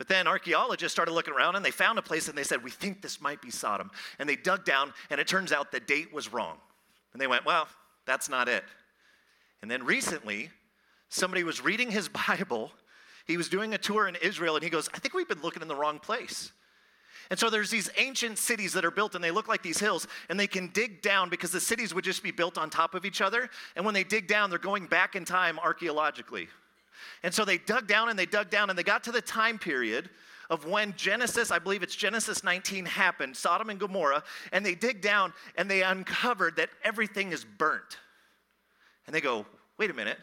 But 0.00 0.08
then 0.08 0.26
archaeologists 0.26 0.94
started 0.94 1.12
looking 1.12 1.34
around 1.34 1.56
and 1.56 1.64
they 1.64 1.70
found 1.70 1.98
a 1.98 2.02
place 2.02 2.28
and 2.28 2.36
they 2.36 2.42
said, 2.42 2.64
We 2.64 2.70
think 2.70 3.02
this 3.02 3.20
might 3.20 3.42
be 3.42 3.50
Sodom. 3.50 3.90
And 4.18 4.26
they 4.26 4.36
dug 4.36 4.64
down 4.64 4.94
and 5.10 5.20
it 5.20 5.28
turns 5.28 5.52
out 5.52 5.72
the 5.72 5.80
date 5.80 6.12
was 6.12 6.32
wrong. 6.32 6.56
And 7.12 7.20
they 7.20 7.26
went, 7.26 7.44
Well, 7.44 7.68
that's 8.06 8.28
not 8.28 8.48
it. 8.48 8.64
And 9.60 9.70
then 9.70 9.84
recently, 9.84 10.50
somebody 11.10 11.44
was 11.44 11.62
reading 11.62 11.90
his 11.90 12.08
Bible. 12.28 12.72
He 13.26 13.36
was 13.36 13.50
doing 13.50 13.74
a 13.74 13.78
tour 13.78 14.08
in 14.08 14.16
Israel 14.16 14.54
and 14.54 14.64
he 14.64 14.70
goes, 14.70 14.88
I 14.94 14.98
think 14.98 15.12
we've 15.12 15.28
been 15.28 15.42
looking 15.42 15.60
in 15.60 15.68
the 15.68 15.76
wrong 15.76 15.98
place. 15.98 16.52
And 17.30 17.38
so 17.38 17.48
there's 17.48 17.70
these 17.70 17.88
ancient 17.96 18.38
cities 18.38 18.72
that 18.72 18.84
are 18.84 18.90
built 18.90 19.14
and 19.14 19.22
they 19.22 19.30
look 19.30 19.46
like 19.46 19.62
these 19.62 19.78
hills 19.78 20.08
and 20.28 20.38
they 20.38 20.48
can 20.48 20.66
dig 20.68 21.00
down 21.00 21.30
because 21.30 21.52
the 21.52 21.60
cities 21.60 21.94
would 21.94 22.04
just 22.04 22.24
be 22.24 22.32
built 22.32 22.58
on 22.58 22.68
top 22.70 22.94
of 22.94 23.04
each 23.04 23.20
other. 23.20 23.48
And 23.76 23.84
when 23.84 23.94
they 23.94 24.02
dig 24.02 24.26
down, 24.26 24.50
they're 24.50 24.58
going 24.58 24.86
back 24.86 25.14
in 25.14 25.24
time 25.24 25.58
archaeologically. 25.60 26.48
And 27.22 27.32
so 27.32 27.44
they 27.44 27.58
dug 27.58 27.86
down 27.86 28.08
and 28.08 28.18
they 28.18 28.26
dug 28.26 28.50
down 28.50 28.68
and 28.68 28.78
they 28.78 28.82
got 28.82 29.04
to 29.04 29.12
the 29.12 29.22
time 29.22 29.58
period 29.58 30.10
of 30.50 30.66
when 30.66 30.92
Genesis, 30.96 31.52
I 31.52 31.60
believe 31.60 31.84
it's 31.84 31.94
Genesis 31.94 32.42
19 32.42 32.84
happened, 32.84 33.36
Sodom 33.36 33.70
and 33.70 33.78
Gomorrah, 33.78 34.24
and 34.52 34.66
they 34.66 34.74
dig 34.74 35.00
down 35.00 35.32
and 35.56 35.70
they 35.70 35.84
uncovered 35.84 36.56
that 36.56 36.70
everything 36.82 37.30
is 37.30 37.44
burnt. 37.44 37.98
And 39.06 39.14
they 39.14 39.20
go, 39.20 39.46
wait 39.78 39.90
a 39.90 39.94
minute. 39.94 40.18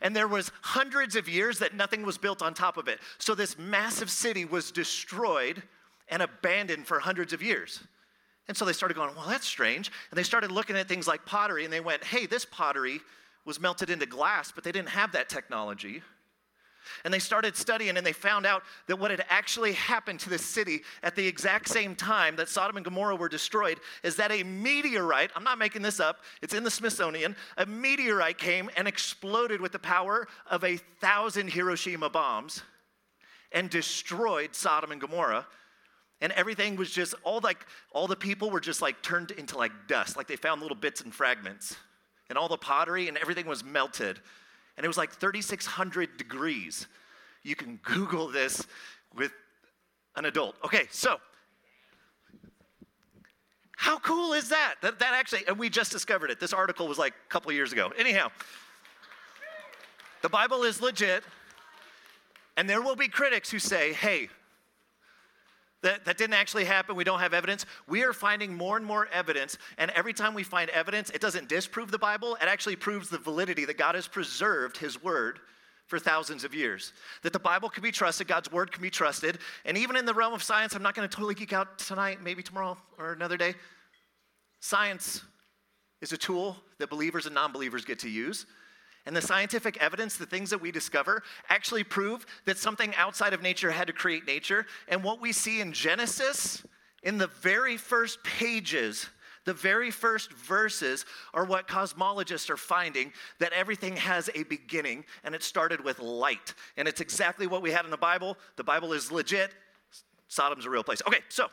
And 0.00 0.14
there 0.14 0.28
was 0.28 0.52
hundreds 0.62 1.16
of 1.16 1.28
years 1.28 1.58
that 1.58 1.74
nothing 1.74 2.04
was 2.04 2.18
built 2.18 2.42
on 2.42 2.54
top 2.54 2.76
of 2.76 2.86
it. 2.86 3.00
So 3.18 3.34
this 3.34 3.58
massive 3.58 4.10
city 4.10 4.44
was 4.44 4.70
destroyed 4.70 5.62
and 6.08 6.22
abandoned 6.22 6.86
for 6.86 6.98
hundreds 6.98 7.32
of 7.32 7.42
years. 7.42 7.82
And 8.48 8.56
so 8.56 8.64
they 8.64 8.72
started 8.72 8.94
going, 8.94 9.14
well, 9.16 9.26
that's 9.28 9.46
strange. 9.46 9.90
And 10.10 10.18
they 10.18 10.22
started 10.22 10.52
looking 10.52 10.76
at 10.76 10.88
things 10.88 11.08
like 11.08 11.24
pottery 11.24 11.64
and 11.64 11.72
they 11.72 11.80
went, 11.80 12.04
hey, 12.04 12.26
this 12.26 12.44
pottery 12.44 13.00
was 13.44 13.60
melted 13.60 13.90
into 13.90 14.06
glass, 14.06 14.52
but 14.52 14.64
they 14.64 14.72
didn't 14.72 14.90
have 14.90 15.12
that 15.12 15.28
technology. 15.28 16.02
And 17.04 17.12
they 17.12 17.18
started 17.18 17.56
studying 17.56 17.96
and 17.96 18.06
they 18.06 18.12
found 18.12 18.46
out 18.46 18.62
that 18.86 18.96
what 18.98 19.10
had 19.10 19.24
actually 19.28 19.72
happened 19.72 20.20
to 20.20 20.30
the 20.30 20.38
city 20.38 20.82
at 21.02 21.16
the 21.16 21.26
exact 21.26 21.68
same 21.68 21.96
time 21.96 22.36
that 22.36 22.48
Sodom 22.48 22.76
and 22.76 22.84
Gomorrah 22.84 23.16
were 23.16 23.28
destroyed 23.28 23.80
is 24.04 24.14
that 24.16 24.30
a 24.30 24.44
meteorite, 24.44 25.30
I'm 25.34 25.42
not 25.42 25.58
making 25.58 25.82
this 25.82 25.98
up, 25.98 26.18
it's 26.42 26.54
in 26.54 26.62
the 26.62 26.70
Smithsonian, 26.70 27.34
a 27.56 27.66
meteorite 27.66 28.38
came 28.38 28.70
and 28.76 28.86
exploded 28.86 29.60
with 29.60 29.72
the 29.72 29.80
power 29.80 30.28
of 30.48 30.62
a 30.62 30.76
thousand 30.76 31.50
Hiroshima 31.50 32.08
bombs 32.08 32.62
and 33.50 33.68
destroyed 33.68 34.54
Sodom 34.54 34.92
and 34.92 35.00
Gomorrah 35.00 35.46
and 36.20 36.32
everything 36.32 36.76
was 36.76 36.90
just 36.90 37.14
all 37.24 37.40
like 37.42 37.66
all 37.92 38.06
the 38.06 38.16
people 38.16 38.50
were 38.50 38.60
just 38.60 38.80
like 38.80 39.02
turned 39.02 39.30
into 39.32 39.56
like 39.56 39.72
dust 39.86 40.16
like 40.16 40.26
they 40.26 40.36
found 40.36 40.62
little 40.62 40.76
bits 40.76 41.00
and 41.02 41.14
fragments 41.14 41.76
and 42.28 42.38
all 42.38 42.48
the 42.48 42.56
pottery 42.56 43.08
and 43.08 43.16
everything 43.18 43.46
was 43.46 43.62
melted 43.64 44.20
and 44.76 44.84
it 44.84 44.88
was 44.88 44.96
like 44.96 45.12
3,600 45.12 46.16
degrees. 46.16 46.86
You 47.42 47.56
can 47.56 47.78
Google 47.82 48.28
this 48.28 48.66
with 49.14 49.32
an 50.16 50.26
adult. 50.26 50.56
Okay, 50.64 50.86
so 50.90 51.18
how 53.76 53.98
cool 54.00 54.32
is 54.32 54.48
that? 54.50 54.74
That, 54.82 54.98
that 54.98 55.14
actually, 55.14 55.46
and 55.46 55.58
we 55.58 55.70
just 55.70 55.92
discovered 55.92 56.30
it. 56.30 56.40
This 56.40 56.52
article 56.52 56.88
was 56.88 56.98
like 56.98 57.12
a 57.12 57.28
couple 57.28 57.52
years 57.52 57.72
ago. 57.72 57.92
Anyhow, 57.98 58.28
the 60.22 60.28
Bible 60.28 60.62
is 60.64 60.80
legit, 60.80 61.22
and 62.56 62.68
there 62.68 62.82
will 62.82 62.96
be 62.96 63.08
critics 63.08 63.50
who 63.50 63.58
say, 63.58 63.92
hey, 63.92 64.28
that, 65.82 66.04
that 66.04 66.18
didn't 66.18 66.34
actually 66.34 66.64
happen. 66.64 66.96
We 66.96 67.04
don't 67.04 67.20
have 67.20 67.34
evidence. 67.34 67.66
We 67.86 68.02
are 68.02 68.12
finding 68.12 68.54
more 68.54 68.76
and 68.76 68.84
more 68.84 69.08
evidence. 69.12 69.58
And 69.78 69.90
every 69.92 70.12
time 70.12 70.34
we 70.34 70.42
find 70.42 70.70
evidence, 70.70 71.10
it 71.10 71.20
doesn't 71.20 71.48
disprove 71.48 71.90
the 71.90 71.98
Bible, 71.98 72.36
it 72.36 72.48
actually 72.48 72.76
proves 72.76 73.08
the 73.08 73.18
validity 73.18 73.64
that 73.66 73.78
God 73.78 73.94
has 73.94 74.08
preserved 74.08 74.76
His 74.76 75.02
Word 75.02 75.40
for 75.86 75.98
thousands 75.98 76.44
of 76.44 76.54
years. 76.54 76.92
That 77.22 77.32
the 77.32 77.38
Bible 77.38 77.68
can 77.68 77.82
be 77.82 77.92
trusted, 77.92 78.26
God's 78.26 78.50
Word 78.50 78.72
can 78.72 78.82
be 78.82 78.90
trusted. 78.90 79.38
And 79.64 79.76
even 79.78 79.96
in 79.96 80.06
the 80.06 80.14
realm 80.14 80.34
of 80.34 80.42
science, 80.42 80.74
I'm 80.74 80.82
not 80.82 80.94
going 80.94 81.08
to 81.08 81.14
totally 81.14 81.34
geek 81.34 81.52
out 81.52 81.78
tonight, 81.78 82.22
maybe 82.22 82.42
tomorrow 82.42 82.76
or 82.98 83.12
another 83.12 83.36
day. 83.36 83.54
Science 84.60 85.22
is 86.00 86.12
a 86.12 86.16
tool 86.16 86.56
that 86.78 86.90
believers 86.90 87.26
and 87.26 87.34
non 87.34 87.52
believers 87.52 87.84
get 87.84 88.00
to 88.00 88.08
use. 88.08 88.46
And 89.06 89.14
the 89.14 89.22
scientific 89.22 89.76
evidence, 89.78 90.16
the 90.16 90.26
things 90.26 90.50
that 90.50 90.60
we 90.60 90.72
discover, 90.72 91.22
actually 91.48 91.84
prove 91.84 92.26
that 92.44 92.58
something 92.58 92.94
outside 92.96 93.32
of 93.32 93.40
nature 93.40 93.70
had 93.70 93.86
to 93.86 93.92
create 93.92 94.26
nature. 94.26 94.66
And 94.88 95.04
what 95.04 95.20
we 95.20 95.32
see 95.32 95.60
in 95.60 95.72
Genesis, 95.72 96.64
in 97.04 97.16
the 97.16 97.28
very 97.28 97.76
first 97.76 98.22
pages, 98.24 99.08
the 99.44 99.54
very 99.54 99.92
first 99.92 100.32
verses 100.32 101.06
are 101.32 101.44
what 101.44 101.68
cosmologists 101.68 102.50
are 102.50 102.56
finding 102.56 103.12
that 103.38 103.52
everything 103.52 103.96
has 103.96 104.28
a 104.34 104.42
beginning 104.42 105.04
and 105.22 105.36
it 105.36 105.44
started 105.44 105.82
with 105.84 106.00
light. 106.00 106.54
And 106.76 106.88
it's 106.88 107.00
exactly 107.00 107.46
what 107.46 107.62
we 107.62 107.70
had 107.70 107.84
in 107.84 107.92
the 107.92 107.96
Bible. 107.96 108.36
The 108.56 108.64
Bible 108.64 108.92
is 108.92 109.12
legit. 109.12 109.52
Sodom's 110.26 110.66
a 110.66 110.70
real 110.70 110.82
place. 110.82 111.00
Okay, 111.06 111.20
so 111.28 111.46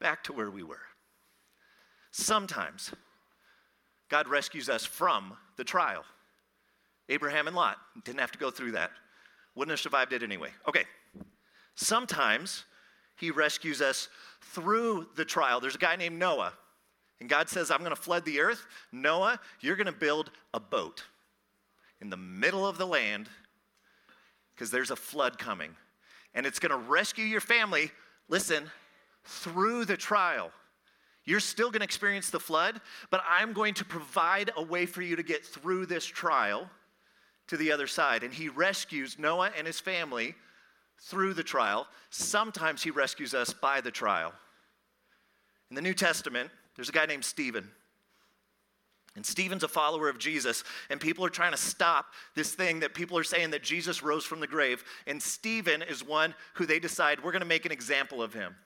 back 0.00 0.24
to 0.24 0.32
where 0.32 0.50
we 0.50 0.64
were. 0.64 0.80
Sometimes 2.10 2.90
God 4.10 4.28
rescues 4.28 4.68
us 4.68 4.84
from 4.84 5.32
the 5.56 5.64
trial. 5.64 6.04
Abraham 7.08 7.46
and 7.46 7.56
Lot 7.56 7.78
didn't 8.04 8.20
have 8.20 8.32
to 8.32 8.38
go 8.38 8.50
through 8.50 8.72
that. 8.72 8.90
Wouldn't 9.54 9.70
have 9.70 9.80
survived 9.80 10.12
it 10.12 10.22
anyway. 10.22 10.50
Okay. 10.68 10.84
Sometimes 11.74 12.64
he 13.16 13.30
rescues 13.30 13.80
us 13.80 14.08
through 14.40 15.06
the 15.16 15.24
trial. 15.24 15.60
There's 15.60 15.74
a 15.74 15.78
guy 15.78 15.96
named 15.96 16.18
Noah, 16.18 16.52
and 17.20 17.28
God 17.28 17.48
says, 17.48 17.70
I'm 17.70 17.78
going 17.78 17.90
to 17.90 17.96
flood 17.96 18.24
the 18.24 18.40
earth. 18.40 18.66
Noah, 18.92 19.38
you're 19.60 19.76
going 19.76 19.86
to 19.86 19.92
build 19.92 20.30
a 20.54 20.60
boat 20.60 21.04
in 22.00 22.10
the 22.10 22.16
middle 22.16 22.66
of 22.66 22.78
the 22.78 22.86
land 22.86 23.28
because 24.54 24.70
there's 24.70 24.90
a 24.90 24.96
flood 24.96 25.38
coming. 25.38 25.74
And 26.34 26.46
it's 26.46 26.58
going 26.58 26.70
to 26.70 26.76
rescue 26.76 27.24
your 27.24 27.40
family, 27.40 27.90
listen, 28.28 28.70
through 29.24 29.84
the 29.84 29.96
trial. 29.96 30.50
You're 31.30 31.38
still 31.38 31.70
going 31.70 31.78
to 31.78 31.84
experience 31.84 32.30
the 32.30 32.40
flood, 32.40 32.80
but 33.08 33.22
I'm 33.24 33.52
going 33.52 33.74
to 33.74 33.84
provide 33.84 34.50
a 34.56 34.62
way 34.64 34.84
for 34.84 35.00
you 35.00 35.14
to 35.14 35.22
get 35.22 35.46
through 35.46 35.86
this 35.86 36.04
trial 36.04 36.68
to 37.46 37.56
the 37.56 37.70
other 37.70 37.86
side. 37.86 38.24
And 38.24 38.34
he 38.34 38.48
rescues 38.48 39.16
Noah 39.16 39.52
and 39.56 39.64
his 39.64 39.78
family 39.78 40.34
through 40.98 41.34
the 41.34 41.44
trial. 41.44 41.86
Sometimes 42.10 42.82
he 42.82 42.90
rescues 42.90 43.32
us 43.32 43.52
by 43.52 43.80
the 43.80 43.92
trial. 43.92 44.32
In 45.70 45.76
the 45.76 45.82
New 45.82 45.94
Testament, 45.94 46.50
there's 46.74 46.88
a 46.88 46.92
guy 46.92 47.06
named 47.06 47.24
Stephen. 47.24 47.70
And 49.14 49.24
Stephen's 49.24 49.62
a 49.62 49.68
follower 49.68 50.08
of 50.08 50.18
Jesus, 50.18 50.64
and 50.88 51.00
people 51.00 51.24
are 51.24 51.30
trying 51.30 51.52
to 51.52 51.56
stop 51.56 52.06
this 52.34 52.54
thing 52.54 52.80
that 52.80 52.92
people 52.92 53.16
are 53.16 53.22
saying 53.22 53.50
that 53.50 53.62
Jesus 53.62 54.02
rose 54.02 54.24
from 54.24 54.40
the 54.40 54.48
grave. 54.48 54.82
And 55.06 55.22
Stephen 55.22 55.82
is 55.82 56.04
one 56.04 56.34
who 56.54 56.66
they 56.66 56.80
decide 56.80 57.22
we're 57.22 57.30
going 57.30 57.38
to 57.38 57.46
make 57.46 57.66
an 57.66 57.72
example 57.72 58.20
of 58.20 58.34
him 58.34 58.56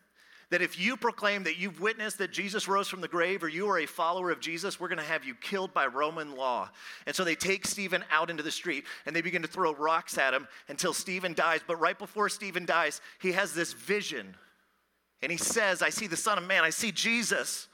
that 0.50 0.62
if 0.62 0.78
you 0.78 0.96
proclaim 0.96 1.44
that 1.44 1.58
you've 1.58 1.80
witnessed 1.80 2.18
that 2.18 2.30
Jesus 2.30 2.68
rose 2.68 2.88
from 2.88 3.00
the 3.00 3.08
grave 3.08 3.42
or 3.42 3.48
you 3.48 3.68
are 3.68 3.78
a 3.78 3.86
follower 3.86 4.30
of 4.30 4.40
Jesus, 4.40 4.78
we're 4.78 4.88
going 4.88 4.98
to 4.98 5.04
have 5.04 5.24
you 5.24 5.34
killed 5.34 5.72
by 5.72 5.86
Roman 5.86 6.36
law. 6.36 6.70
And 7.06 7.16
so 7.16 7.24
they 7.24 7.34
take 7.34 7.66
Stephen 7.66 8.04
out 8.10 8.30
into 8.30 8.42
the 8.42 8.50
street 8.50 8.84
and 9.06 9.14
they 9.14 9.22
begin 9.22 9.42
to 9.42 9.48
throw 9.48 9.74
rocks 9.74 10.18
at 10.18 10.34
him 10.34 10.46
until 10.68 10.92
Stephen 10.92 11.34
dies. 11.34 11.60
But 11.66 11.80
right 11.80 11.98
before 11.98 12.28
Stephen 12.28 12.66
dies, 12.66 13.00
he 13.20 13.32
has 13.32 13.54
this 13.54 13.72
vision. 13.72 14.36
And 15.22 15.32
he 15.32 15.38
says, 15.38 15.82
I 15.82 15.90
see 15.90 16.06
the 16.06 16.16
Son 16.16 16.38
of 16.38 16.44
Man, 16.44 16.64
I 16.64 16.70
see 16.70 16.92
Jesus 16.92 17.68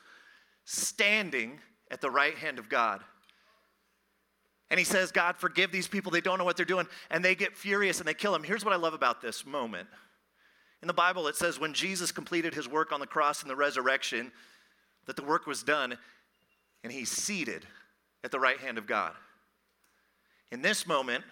standing 0.64 1.58
at 1.90 2.00
the 2.00 2.10
right 2.10 2.36
hand 2.36 2.58
of 2.58 2.68
God. 2.68 3.02
And 4.70 4.78
he 4.78 4.84
says, 4.84 5.10
God, 5.10 5.36
forgive 5.36 5.72
these 5.72 5.88
people. 5.88 6.12
They 6.12 6.20
don't 6.20 6.38
know 6.38 6.44
what 6.44 6.56
they're 6.56 6.64
doing. 6.64 6.86
And 7.10 7.24
they 7.24 7.34
get 7.34 7.56
furious 7.56 7.98
and 7.98 8.06
they 8.06 8.14
kill 8.14 8.34
him. 8.34 8.44
Here's 8.44 8.64
what 8.64 8.72
I 8.72 8.76
love 8.76 8.94
about 8.94 9.20
this 9.20 9.44
moment 9.44 9.88
in 10.82 10.86
the 10.86 10.94
Bible, 10.94 11.26
it 11.26 11.36
says 11.36 11.60
when 11.60 11.74
Jesus 11.74 12.10
completed 12.10 12.54
his 12.54 12.68
work 12.68 12.92
on 12.92 13.00
the 13.00 13.06
cross 13.06 13.42
and 13.42 13.50
the 13.50 13.56
resurrection, 13.56 14.32
that 15.06 15.16
the 15.16 15.22
work 15.22 15.46
was 15.46 15.62
done 15.62 15.96
and 16.82 16.92
he's 16.92 17.10
seated 17.10 17.66
at 18.24 18.30
the 18.30 18.40
right 18.40 18.58
hand 18.58 18.78
of 18.78 18.86
God. 18.86 19.12
In 20.50 20.62
this 20.62 20.86
moment, 20.86 21.24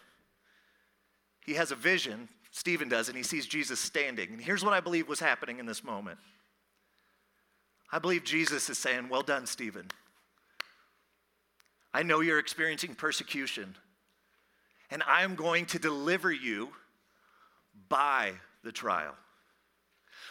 he 1.44 1.54
has 1.54 1.70
a 1.70 1.76
vision, 1.76 2.28
Stephen 2.50 2.88
does, 2.88 3.08
and 3.08 3.16
he 3.16 3.22
sees 3.22 3.46
Jesus 3.46 3.80
standing. 3.80 4.32
And 4.32 4.40
here's 4.40 4.64
what 4.64 4.74
I 4.74 4.80
believe 4.80 5.08
was 5.08 5.20
happening 5.20 5.58
in 5.58 5.66
this 5.66 5.82
moment 5.82 6.18
I 7.90 7.98
believe 7.98 8.22
Jesus 8.22 8.68
is 8.68 8.76
saying, 8.76 9.08
Well 9.08 9.22
done, 9.22 9.46
Stephen. 9.46 9.90
I 11.94 12.02
know 12.02 12.20
you're 12.20 12.38
experiencing 12.38 12.94
persecution, 12.94 13.74
and 14.90 15.02
I'm 15.06 15.34
going 15.34 15.64
to 15.66 15.78
deliver 15.78 16.30
you 16.30 16.68
by 17.88 18.32
the 18.62 18.72
trial. 18.72 19.14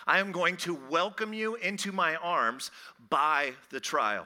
I 0.08 0.20
am 0.20 0.32
going 0.32 0.56
to 0.58 0.80
welcome 0.89 1.34
you 1.34 1.56
into 1.56 1.91
my 1.91 2.15
arms 2.15 2.72
by 3.10 3.52
the 3.70 3.80
trial. 3.80 4.26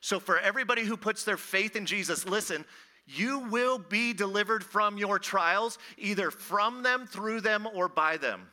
So, 0.00 0.20
for 0.20 0.38
everybody 0.38 0.84
who 0.84 0.96
puts 0.96 1.24
their 1.24 1.38
faith 1.38 1.74
in 1.74 1.86
Jesus, 1.86 2.26
listen, 2.26 2.64
you 3.06 3.40
will 3.50 3.78
be 3.78 4.12
delivered 4.12 4.62
from 4.62 4.98
your 4.98 5.18
trials, 5.18 5.78
either 5.96 6.30
from 6.30 6.82
them, 6.82 7.06
through 7.06 7.40
them, 7.40 7.66
or 7.74 7.88
by 7.88 8.18
them. 8.18 8.48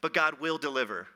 But 0.00 0.12
God 0.12 0.40
will 0.40 0.58
deliver. 0.58 1.06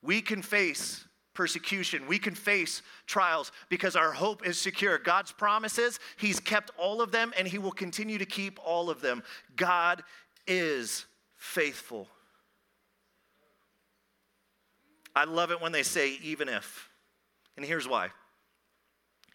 We 0.00 0.22
can 0.22 0.40
face 0.40 1.04
persecution. 1.34 2.06
We 2.06 2.18
can 2.18 2.34
face 2.34 2.82
trials 3.06 3.52
because 3.68 3.96
our 3.96 4.12
hope 4.12 4.46
is 4.46 4.58
secure. 4.58 4.98
God's 4.98 5.32
promises, 5.32 5.98
He's 6.16 6.38
kept 6.38 6.70
all 6.78 7.02
of 7.02 7.12
them 7.12 7.32
and 7.36 7.48
He 7.48 7.58
will 7.58 7.72
continue 7.72 8.18
to 8.18 8.26
keep 8.26 8.58
all 8.64 8.90
of 8.90 9.00
them. 9.00 9.22
God 9.56 10.02
is 10.46 11.06
faithful. 11.36 12.08
I 15.14 15.24
love 15.24 15.50
it 15.50 15.60
when 15.60 15.72
they 15.72 15.82
say, 15.82 16.18
even 16.22 16.48
if. 16.48 16.88
And 17.56 17.64
here's 17.64 17.88
why. 17.88 18.08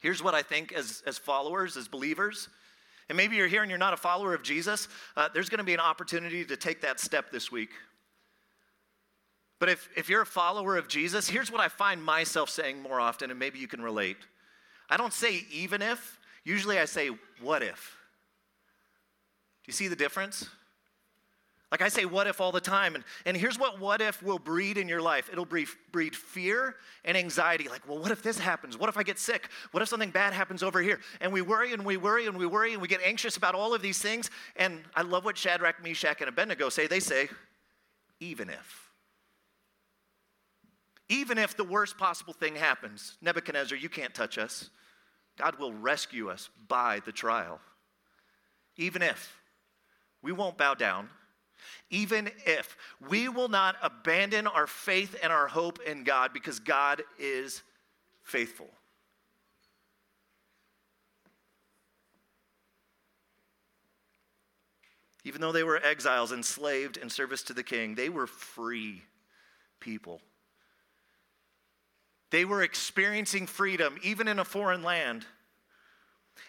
Here's 0.02 0.24
what 0.24 0.36
I 0.36 0.42
think 0.42 0.72
as, 0.74 1.04
as 1.06 1.18
followers, 1.18 1.78
as 1.78 1.88
believers, 1.88 2.50
and 3.10 3.18
maybe 3.18 3.36
you're 3.36 3.48
here 3.48 3.62
and 3.62 3.70
you're 3.70 3.78
not 3.78 3.94
a 3.94 3.98
follower 3.98 4.34
of 4.34 4.44
Jesus, 4.44 4.88
uh, 5.16 5.30
there's 5.34 5.50
going 5.50 5.60
to 5.60 5.64
be 5.64 5.74
an 5.74 5.80
opportunity 5.80 6.44
to 6.46 6.58
take 6.58 6.82
that 6.82 7.00
step 7.00 7.32
this 7.32 7.52
week. 7.52 7.70
But 9.60 9.70
if, 9.70 9.90
if 9.96 10.10
you're 10.10 10.24
a 10.24 10.26
follower 10.26 10.78
of 10.78 10.88
Jesus, 10.88 11.30
here's 11.30 11.52
what 11.52 11.62
I 11.62 11.68
find 11.68 12.04
myself 12.04 12.50
saying 12.50 12.82
more 12.82 13.00
often, 13.00 13.30
and 13.30 13.40
maybe 13.40 13.60
you 13.60 13.68
can 13.68 13.82
relate. 13.82 14.18
I 14.90 14.98
don't 14.98 15.14
say 15.14 15.46
even 15.52 15.82
if, 15.82 16.20
usually 16.44 16.78
I 16.78 16.86
say 16.86 17.10
what 17.42 17.64
if. 17.64 17.98
Do 19.64 19.70
you 19.70 19.74
see 19.74 19.88
the 19.88 19.96
difference? 19.96 20.48
Like 21.72 21.82
I 21.82 21.90
say, 21.90 22.06
what 22.06 22.28
if 22.28 22.40
all 22.40 22.52
the 22.52 22.62
time. 22.62 22.96
And, 22.96 23.04
and 23.26 23.36
here's 23.36 23.58
what 23.58 23.80
what 23.80 24.00
if 24.00 24.22
will 24.22 24.38
breed 24.38 24.78
in 24.78 24.88
your 24.88 25.02
life 25.02 25.30
it'll 25.32 25.46
breed, 25.46 25.68
breed 25.92 26.16
fear 26.16 26.76
and 27.04 27.18
anxiety. 27.18 27.68
Like, 27.68 27.88
well, 27.88 28.00
what 28.00 28.12
if 28.12 28.22
this 28.22 28.38
happens? 28.38 28.78
What 28.78 28.88
if 28.88 28.98
I 28.98 29.04
get 29.04 29.18
sick? 29.18 29.50
What 29.72 29.82
if 29.82 29.90
something 29.90 30.12
bad 30.12 30.34
happens 30.34 30.62
over 30.62 30.82
here? 30.82 31.00
And 31.22 31.34
we 31.34 31.42
worry 31.42 31.74
and 31.74 31.84
we 31.84 31.98
worry 31.98 32.28
and 32.28 32.38
we 32.38 32.46
worry 32.46 32.74
and 32.74 32.82
we 32.82 32.88
get 32.88 33.02
anxious 33.04 33.36
about 33.36 33.56
all 33.56 33.74
of 33.74 33.82
these 33.82 34.00
things. 34.00 34.30
And 34.56 34.84
I 34.96 35.02
love 35.02 35.26
what 35.26 35.38
Shadrach, 35.38 35.84
Meshach, 35.84 36.22
and 36.22 36.30
Abednego 36.30 36.70
say. 36.70 36.88
They 36.88 37.00
say, 37.00 37.30
even 38.20 38.50
if. 38.50 38.92
Even 41.10 41.38
if 41.38 41.56
the 41.58 41.64
worst 41.64 41.98
possible 41.98 42.34
thing 42.34 42.56
happens, 42.56 43.18
Nebuchadnezzar, 43.22 43.78
you 43.78 43.90
can't 43.90 44.14
touch 44.14 44.38
us. 44.38 44.70
God 45.38 45.60
will 45.60 45.74
rescue 45.74 46.30
us 46.30 46.50
by 46.68 47.02
the 47.06 47.12
trial. 47.12 47.60
Even 48.78 49.02
if. 49.02 49.36
We 50.22 50.32
won't 50.32 50.58
bow 50.58 50.74
down 50.74 51.10
even 51.90 52.32
if 52.46 52.78
we 53.10 53.30
will 53.30 53.50
not 53.50 53.76
abandon 53.82 54.48
our 54.48 54.68
faith 54.68 55.16
and 55.22 55.32
our 55.32 55.48
hope 55.48 55.80
in 55.82 56.04
God 56.04 56.34
because 56.34 56.60
God 56.60 57.04
is 57.20 57.62
faithful. 58.24 58.70
Even 65.24 65.42
though 65.42 65.52
they 65.52 65.64
were 65.64 65.84
exiles, 65.84 66.32
enslaved 66.32 66.98
in 66.98 67.10
service 67.10 67.42
to 67.44 67.54
the 67.54 67.64
king, 67.64 67.96
they 67.96 68.10
were 68.10 68.28
free 68.28 69.02
people. 69.80 70.22
They 72.30 72.46
were 72.46 72.62
experiencing 72.62 73.48
freedom 73.48 73.98
even 74.04 74.28
in 74.28 74.40
a 74.40 74.46
foreign 74.46 74.84
land. 74.84 75.26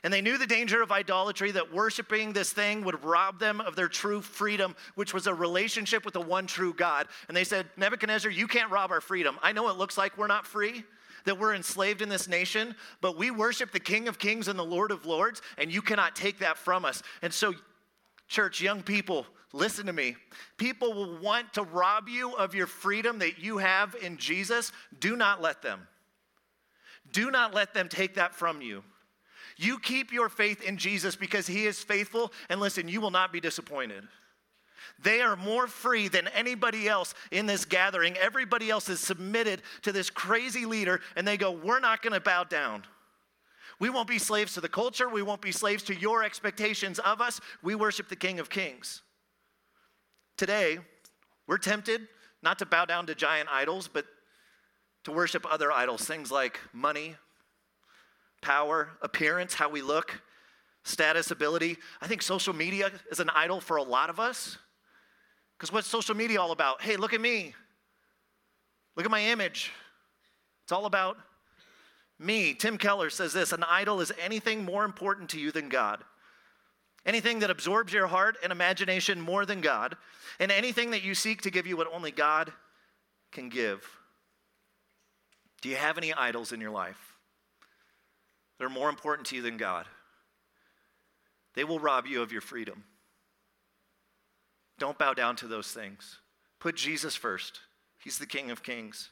And 0.03 0.12
they 0.12 0.20
knew 0.20 0.38
the 0.38 0.46
danger 0.46 0.83
of 0.83 0.92
idolatry, 0.92 1.51
that 1.53 1.72
worshiping 1.72 2.33
this 2.33 2.53
thing 2.53 2.85
would 2.85 3.03
rob 3.05 3.38
them 3.38 3.61
of 3.61 3.77
their 3.77 3.88
true 3.88 4.20
freedom, 4.20 4.77
which 4.94 5.14
was 5.14 5.27
a 5.27 5.35
relationship 5.35 6.05
with 6.05 6.14
the 6.14 6.20
one 6.20 6.46
true 6.46 6.72
God. 6.72 7.09
And 7.29 7.37
they 7.37 7.44
said, 7.44 7.66
Nebuchadnezzar, 7.77 8.31
you 8.31 8.46
can't 8.46 8.70
rob 8.70 8.90
our 8.90 9.01
freedom. 9.01 9.38
I 9.42 9.53
know 9.53 9.68
it 9.68 9.77
looks 9.77 9.96
like 9.96 10.16
we're 10.18 10.27
not 10.27 10.46
free, 10.46 10.85
that 11.25 11.38
we're 11.38 11.55
enslaved 11.55 12.03
in 12.03 12.09
this 12.09 12.29
nation, 12.29 12.75
but 13.01 13.16
we 13.16 13.31
worship 13.31 13.72
the 13.72 13.81
King 13.81 14.07
of 14.09 14.18
Kings 14.18 14.49
and 14.49 14.59
the 14.59 14.64
Lord 14.64 14.90
of 14.90 15.07
Lords, 15.07 15.42
and 15.59 15.72
you 15.72 15.83
cannot 15.83 16.14
take 16.14 16.38
that 16.38 16.59
from 16.59 16.85
us. 16.85 17.03
And 17.22 17.33
so, 17.33 17.55
church, 18.29 18.61
young 18.61 18.83
people, 18.83 19.27
listen 19.53 19.87
to 19.87 19.92
me. 19.92 20.16
People 20.57 20.92
will 20.92 21.18
want 21.18 21.53
to 21.55 21.62
rob 21.62 22.09
you 22.09 22.35
of 22.37 22.55
your 22.55 22.66
freedom 22.66 23.18
that 23.20 23.38
you 23.38 23.59
have 23.59 23.96
in 24.03 24.18
Jesus. 24.18 24.72
Do 25.01 25.16
not 25.16 25.42
let 25.42 25.62
them. 25.62 25.88
Do 27.12 27.31
not 27.31 27.55
let 27.55 27.72
them 27.72 27.88
take 27.88 28.14
that 28.14 28.35
from 28.35 28.61
you. 28.61 28.83
You 29.56 29.78
keep 29.78 30.12
your 30.12 30.28
faith 30.28 30.62
in 30.62 30.76
Jesus 30.76 31.16
because 31.16 31.46
he 31.46 31.66
is 31.66 31.82
faithful, 31.82 32.32
and 32.48 32.60
listen, 32.60 32.88
you 32.88 33.00
will 33.00 33.10
not 33.10 33.32
be 33.32 33.40
disappointed. 33.40 34.04
They 35.02 35.20
are 35.20 35.36
more 35.36 35.66
free 35.66 36.08
than 36.08 36.28
anybody 36.28 36.88
else 36.88 37.14
in 37.30 37.46
this 37.46 37.64
gathering. 37.64 38.16
Everybody 38.16 38.70
else 38.70 38.88
is 38.88 39.00
submitted 39.00 39.62
to 39.82 39.92
this 39.92 40.10
crazy 40.10 40.64
leader, 40.66 41.00
and 41.16 41.26
they 41.26 41.36
go, 41.36 41.50
We're 41.50 41.80
not 41.80 42.02
going 42.02 42.12
to 42.12 42.20
bow 42.20 42.44
down. 42.44 42.84
We 43.78 43.90
won't 43.90 44.08
be 44.08 44.18
slaves 44.18 44.54
to 44.54 44.60
the 44.60 44.68
culture. 44.68 45.08
We 45.08 45.22
won't 45.22 45.42
be 45.42 45.52
slaves 45.52 45.82
to 45.84 45.94
your 45.94 46.22
expectations 46.22 46.98
of 46.98 47.20
us. 47.20 47.40
We 47.62 47.74
worship 47.74 48.08
the 48.08 48.16
King 48.16 48.40
of 48.40 48.48
Kings. 48.48 49.02
Today, 50.38 50.78
we're 51.46 51.58
tempted 51.58 52.08
not 52.42 52.58
to 52.60 52.66
bow 52.66 52.86
down 52.86 53.06
to 53.06 53.14
giant 53.14 53.48
idols, 53.50 53.88
but 53.88 54.06
to 55.04 55.12
worship 55.12 55.46
other 55.50 55.70
idols, 55.70 56.04
things 56.04 56.30
like 56.30 56.58
money, 56.72 57.16
power, 58.46 58.90
appearance, 59.02 59.54
how 59.54 59.68
we 59.68 59.82
look, 59.82 60.20
status, 60.85 61.32
ability. 61.32 61.76
I 62.00 62.06
think 62.06 62.22
social 62.22 62.54
media 62.54 62.92
is 63.11 63.18
an 63.18 63.28
idol 63.35 63.61
for 63.61 63.76
a 63.76 63.82
lot 63.82 64.09
of 64.09 64.20
us. 64.20 64.56
Because 65.59 65.72
what's 65.72 65.88
social 65.88 66.14
media 66.14 66.40
all 66.40 66.52
about? 66.52 66.80
Hey, 66.80 66.96
look 66.96 67.12
at 67.12 67.20
me. 67.20 67.56
Look 68.94 69.04
at 69.04 69.11
my 69.11 69.20
image. 69.20 69.72
It's 70.62 70.70
all 70.70 70.87
about 70.87 71.16
me. 72.20 72.54
Tim 72.54 72.78
Keller 72.78 73.11
says 73.11 73.32
this 73.32 73.50
an 73.50 73.64
idol 73.64 74.00
is 74.00 74.12
anything 74.22 74.64
more 74.64 74.85
important 74.85 75.30
to 75.30 75.40
you 75.40 75.50
than 75.50 75.68
God. 75.68 76.04
Anything 77.04 77.40
that 77.40 77.50
absorbs 77.50 77.92
your 77.92 78.06
heart 78.06 78.37
and 78.44 78.52
imagination 78.52 79.20
more 79.20 79.44
than 79.44 79.61
God, 79.61 79.96
and 80.38 80.52
anything 80.52 80.92
that 80.92 81.02
you 81.02 81.16
seek 81.16 81.42
to 81.42 81.50
give 81.50 81.66
you 81.66 81.76
what 81.76 81.92
only 81.92 82.12
God 82.12 82.52
can 83.32 83.48
give. 83.48 83.85
Do 85.62 85.68
you 85.68 85.76
have 85.76 85.98
any 85.98 86.12
idols 86.12 86.52
in 86.52 86.61
your 86.61 86.70
life? 86.70 87.15
They're 88.58 88.68
more 88.68 88.88
important 88.88 89.28
to 89.28 89.36
you 89.36 89.42
than 89.42 89.56
God. 89.56 89.86
They 91.54 91.64
will 91.64 91.78
rob 91.78 92.06
you 92.06 92.22
of 92.22 92.32
your 92.32 92.40
freedom. 92.40 92.84
Don't 94.78 94.98
bow 94.98 95.14
down 95.14 95.36
to 95.36 95.46
those 95.46 95.72
things. 95.72 96.18
Put 96.60 96.76
Jesus 96.76 97.16
first. 97.16 97.60
He's 98.02 98.18
the 98.18 98.26
King 98.26 98.50
of 98.50 98.62
Kings. 98.62 99.10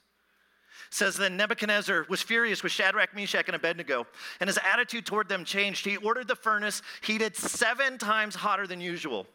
It 0.88 0.94
says 0.94 1.16
then 1.16 1.36
Nebuchadnezzar 1.36 2.06
was 2.08 2.20
furious 2.20 2.62
with 2.62 2.72
Shadrach, 2.72 3.14
Meshach, 3.14 3.46
and 3.46 3.56
Abednego, 3.56 4.06
and 4.40 4.48
his 4.48 4.58
attitude 4.58 5.06
toward 5.06 5.28
them 5.28 5.44
changed. 5.44 5.84
He 5.84 5.96
ordered 5.96 6.28
the 6.28 6.36
furnace 6.36 6.82
heated 7.02 7.36
seven 7.36 7.96
times 7.96 8.34
hotter 8.34 8.66
than 8.66 8.80
usual 8.80 9.26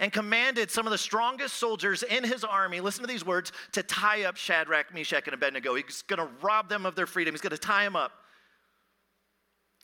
and 0.00 0.12
commanded 0.12 0.70
some 0.70 0.86
of 0.86 0.90
the 0.90 0.98
strongest 0.98 1.56
soldiers 1.56 2.02
in 2.02 2.22
his 2.22 2.44
army, 2.44 2.80
listen 2.80 3.02
to 3.02 3.08
these 3.08 3.24
words, 3.24 3.52
to 3.72 3.82
tie 3.82 4.24
up 4.24 4.36
Shadrach, 4.36 4.92
Meshach, 4.92 5.26
and 5.26 5.34
Abednego. 5.34 5.74
He's 5.74 6.02
going 6.02 6.18
to 6.18 6.28
rob 6.42 6.68
them 6.68 6.84
of 6.84 6.94
their 6.94 7.06
freedom. 7.06 7.32
He's 7.32 7.40
going 7.40 7.50
to 7.50 7.58
tie 7.58 7.84
them 7.84 7.96
up 7.96 8.12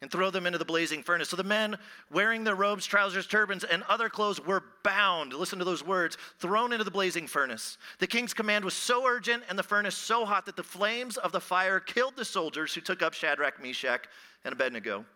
and 0.05 0.11
throw 0.11 0.29
them 0.29 0.45
into 0.45 0.59
the 0.59 0.67
blazing 0.67 1.03
furnace. 1.03 1.31
So 1.31 1.37
the 1.37 1.43
men, 1.43 1.79
wearing 2.12 2.45
their 2.45 2.55
robes, 2.55 2.85
trousers, 2.85 3.27
turbans, 3.27 3.64
and 3.64 3.83
other 3.85 4.11
clothes, 4.11 4.38
were 4.38 4.62
bound, 4.83 5.33
listen 5.33 5.59
to 5.61 5.64
those 5.64 5.83
words, 5.83 6.19
thrown 6.38 6.75
into 6.75 6.85
the 6.85 6.90
blazing 6.90 7.27
furnace. 7.27 7.79
The 8.01 8.07
king's 8.07 8.35
command 8.35 8.67
was 8.67 8.75
so 8.75 9.07
urgent 9.07 9.45
and 9.49 9.59
the 9.59 9.62
furnace 9.62 9.95
so 9.95 10.27
hot 10.27 10.45
that 10.45 10.57
the 10.57 10.62
flames 10.62 11.17
of 11.17 11.33
the 11.33 11.40
fire 11.40 11.81
killed 11.81 12.17
the 12.17 12.25
soldiers 12.27 12.75
who 12.75 12.83
took 12.83 13.01
up 13.01 13.14
Shadrach, 13.14 13.62
Meshach, 13.62 14.07
and 14.45 14.53
Abednego. 14.53 15.07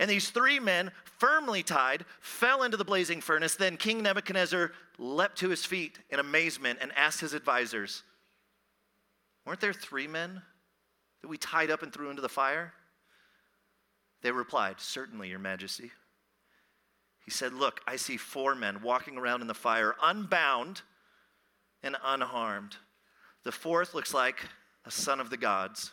And 0.00 0.10
these 0.10 0.30
three 0.30 0.58
men, 0.58 0.90
firmly 1.20 1.62
tied, 1.62 2.04
fell 2.18 2.64
into 2.64 2.76
the 2.76 2.84
blazing 2.84 3.20
furnace. 3.20 3.54
Then 3.54 3.76
King 3.76 4.02
Nebuchadnezzar 4.02 4.72
leapt 4.98 5.38
to 5.38 5.48
his 5.48 5.64
feet 5.64 6.00
in 6.10 6.18
amazement 6.18 6.80
and 6.82 6.90
asked 6.96 7.20
his 7.20 7.34
advisors, 7.34 8.02
Weren't 9.46 9.60
there 9.60 9.72
three 9.72 10.08
men 10.08 10.42
that 11.22 11.28
we 11.28 11.38
tied 11.38 11.70
up 11.70 11.84
and 11.84 11.92
threw 11.92 12.10
into 12.10 12.20
the 12.20 12.28
fire? 12.28 12.72
They 14.24 14.32
replied, 14.32 14.80
Certainly, 14.80 15.28
Your 15.28 15.38
Majesty. 15.38 15.90
He 17.26 17.30
said, 17.30 17.52
Look, 17.52 17.82
I 17.86 17.96
see 17.96 18.16
four 18.16 18.54
men 18.54 18.80
walking 18.82 19.18
around 19.18 19.42
in 19.42 19.46
the 19.46 19.54
fire, 19.54 19.94
unbound 20.02 20.80
and 21.82 21.94
unharmed. 22.02 22.76
The 23.44 23.52
fourth 23.52 23.92
looks 23.92 24.14
like 24.14 24.40
a 24.86 24.90
son 24.90 25.20
of 25.20 25.28
the 25.28 25.36
gods. 25.36 25.92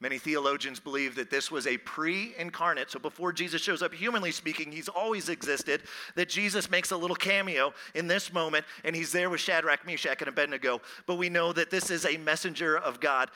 Many 0.00 0.18
theologians 0.18 0.80
believe 0.80 1.14
that 1.14 1.30
this 1.30 1.52
was 1.52 1.68
a 1.68 1.78
pre 1.78 2.34
incarnate, 2.36 2.90
so 2.90 2.98
before 2.98 3.32
Jesus 3.32 3.62
shows 3.62 3.80
up, 3.80 3.94
humanly 3.94 4.32
speaking, 4.32 4.72
he's 4.72 4.88
always 4.88 5.28
existed. 5.28 5.82
That 6.16 6.28
Jesus 6.28 6.68
makes 6.68 6.90
a 6.90 6.96
little 6.96 7.14
cameo 7.14 7.72
in 7.94 8.08
this 8.08 8.32
moment, 8.32 8.64
and 8.82 8.94
he's 8.94 9.12
there 9.12 9.30
with 9.30 9.40
Shadrach, 9.40 9.86
Meshach, 9.86 10.20
and 10.20 10.28
Abednego. 10.28 10.80
But 11.06 11.14
we 11.14 11.28
know 11.28 11.52
that 11.52 11.70
this 11.70 11.92
is 11.92 12.06
a 12.06 12.16
messenger 12.16 12.76
of 12.76 12.98
God, 12.98 13.30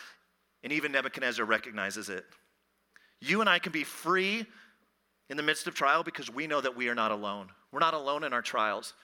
and 0.64 0.72
even 0.72 0.90
Nebuchadnezzar 0.90 1.44
recognizes 1.44 2.08
it. 2.08 2.24
You 3.20 3.40
and 3.40 3.48
I 3.48 3.58
can 3.58 3.72
be 3.72 3.84
free 3.84 4.46
in 5.28 5.36
the 5.36 5.42
midst 5.42 5.66
of 5.66 5.74
trial 5.74 6.02
because 6.02 6.30
we 6.30 6.46
know 6.46 6.60
that 6.60 6.76
we 6.76 6.88
are 6.88 6.94
not 6.94 7.10
alone. 7.10 7.48
We're 7.72 7.80
not 7.80 7.94
alone 7.94 8.24
in 8.24 8.32
our 8.32 8.42
trials, 8.42 8.94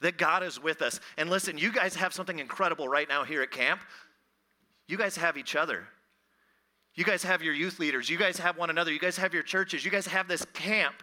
that 0.00 0.16
God 0.16 0.42
is 0.42 0.62
with 0.62 0.82
us. 0.82 1.00
And 1.16 1.28
listen, 1.28 1.58
you 1.58 1.72
guys 1.72 1.94
have 1.96 2.12
something 2.14 2.38
incredible 2.38 2.88
right 2.88 3.08
now 3.08 3.24
here 3.24 3.42
at 3.42 3.50
camp. 3.50 3.80
You 4.88 4.96
guys 4.96 5.16
have 5.16 5.36
each 5.36 5.56
other. 5.56 5.86
You 6.94 7.04
guys 7.04 7.22
have 7.24 7.42
your 7.42 7.52
youth 7.52 7.78
leaders. 7.78 8.08
You 8.08 8.16
guys 8.16 8.38
have 8.38 8.56
one 8.56 8.70
another. 8.70 8.90
You 8.90 8.98
guys 8.98 9.18
have 9.18 9.34
your 9.34 9.42
churches. 9.42 9.84
You 9.84 9.90
guys 9.90 10.06
have 10.06 10.28
this 10.28 10.46
camp 10.54 11.02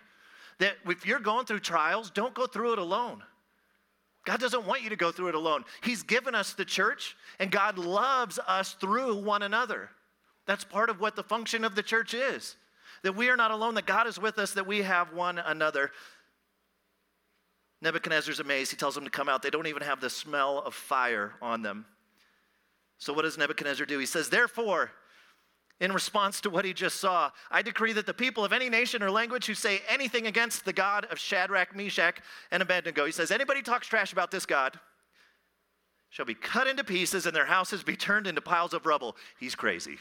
that 0.60 0.74
if 0.88 1.06
you're 1.06 1.20
going 1.20 1.46
through 1.46 1.60
trials, 1.60 2.10
don't 2.10 2.34
go 2.34 2.48
through 2.48 2.74
it 2.74 2.80
alone. 2.80 3.22
God 4.26 4.40
doesn't 4.40 4.66
want 4.66 4.82
you 4.82 4.90
to 4.90 4.96
go 4.96 5.12
through 5.12 5.28
it 5.28 5.36
alone. 5.36 5.66
He's 5.84 6.02
given 6.02 6.34
us 6.34 6.54
the 6.54 6.66
church, 6.66 7.16
and 7.40 7.52
God 7.52 7.78
loves 7.78 8.40
us 8.48 8.74
through 8.74 9.18
one 9.18 9.44
another. 9.44 9.90
That's 10.46 10.64
part 10.64 10.90
of 10.90 11.00
what 11.00 11.16
the 11.16 11.24
function 11.24 11.64
of 11.64 11.76
the 11.76 11.84
church 11.84 12.14
is 12.14 12.56
that 13.04 13.16
we 13.16 13.30
are 13.30 13.36
not 13.36 13.52
alone, 13.52 13.76
that 13.76 13.86
God 13.86 14.08
is 14.08 14.18
with 14.18 14.40
us, 14.40 14.54
that 14.54 14.66
we 14.66 14.82
have 14.82 15.14
one 15.14 15.38
another. 15.38 15.92
Nebuchadnezzar's 17.82 18.40
amazed. 18.40 18.72
He 18.72 18.78
tells 18.78 18.96
them 18.96 19.04
to 19.04 19.10
come 19.10 19.28
out. 19.28 19.42
They 19.42 19.50
don't 19.50 19.68
even 19.68 19.84
have 19.84 20.00
the 20.00 20.10
smell 20.10 20.60
of 20.60 20.74
fire 20.74 21.34
on 21.42 21.62
them. 21.62 21.86
So, 22.98 23.12
what 23.12 23.24
does 23.24 23.38
Nebuchadnezzar 23.38 23.86
do? 23.86 24.00
He 24.00 24.06
says, 24.06 24.30
Therefore, 24.30 24.92
in 25.82 25.92
response 25.92 26.40
to 26.42 26.50
what 26.50 26.64
he 26.64 26.72
just 26.72 27.02
saw, 27.02 27.32
I 27.52 27.62
decree 27.62 27.92
that 27.94 28.06
the 28.06 28.14
people 28.14 28.46
of 28.46 28.54
any 28.54 28.70
nation 28.70 29.04
or 29.04 29.12
language 29.12 29.48
who 29.48 29.54
say 29.54 29.82
anything 29.90 30.28
against 30.28 30.64
the 30.64 30.72
God 30.72 31.06
of 31.12 31.20
Shadrach, 31.20 31.76
Meshach, 31.76 32.20
and 32.52 32.64
Abednego, 32.64 33.06
he 33.06 33.12
says, 33.12 33.32
anybody 33.32 33.62
talks 33.62 33.88
trash 33.88 34.14
about 34.14 34.32
this 34.32 34.46
God 34.46 34.80
shall 36.10 36.26
be 36.26 36.36
cut 36.36 36.68
into 36.68 36.84
pieces 36.84 37.26
and 37.26 37.36
their 37.36 37.48
houses 37.48 37.84
be 37.84 37.96
turned 37.96 38.28
into 38.28 38.40
piles 38.40 38.74
of 38.74 38.86
rubble. 38.86 39.18
He's 39.40 39.56
crazy. 39.56 39.98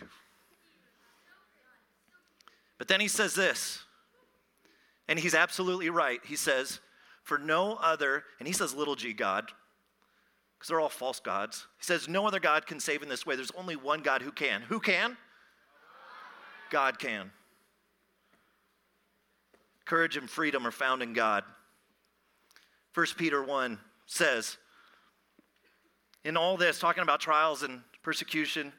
But 2.82 2.88
then 2.88 2.98
he 2.98 3.06
says 3.06 3.36
this, 3.36 3.84
and 5.06 5.16
he's 5.16 5.36
absolutely 5.36 5.88
right. 5.88 6.18
He 6.24 6.34
says, 6.34 6.80
For 7.22 7.38
no 7.38 7.74
other, 7.74 8.24
and 8.40 8.48
he 8.48 8.52
says 8.52 8.74
little 8.74 8.96
g 8.96 9.12
God, 9.12 9.44
because 10.58 10.66
they're 10.68 10.80
all 10.80 10.88
false 10.88 11.20
gods. 11.20 11.68
He 11.78 11.84
says, 11.84 12.08
No 12.08 12.26
other 12.26 12.40
God 12.40 12.66
can 12.66 12.80
save 12.80 13.04
in 13.04 13.08
this 13.08 13.24
way. 13.24 13.36
There's 13.36 13.52
only 13.52 13.76
one 13.76 14.02
God 14.02 14.20
who 14.20 14.32
can. 14.32 14.62
Who 14.62 14.80
can? 14.80 15.16
God 16.70 16.98
can. 16.98 17.30
Courage 19.84 20.16
and 20.16 20.28
freedom 20.28 20.66
are 20.66 20.72
found 20.72 21.04
in 21.04 21.12
God. 21.12 21.44
1 22.94 23.06
Peter 23.16 23.44
1 23.44 23.78
says, 24.06 24.56
in 26.24 26.36
all 26.36 26.56
this, 26.56 26.80
talking 26.80 27.04
about 27.04 27.20
trials 27.20 27.62
and 27.62 27.82
persecution, 28.02 28.72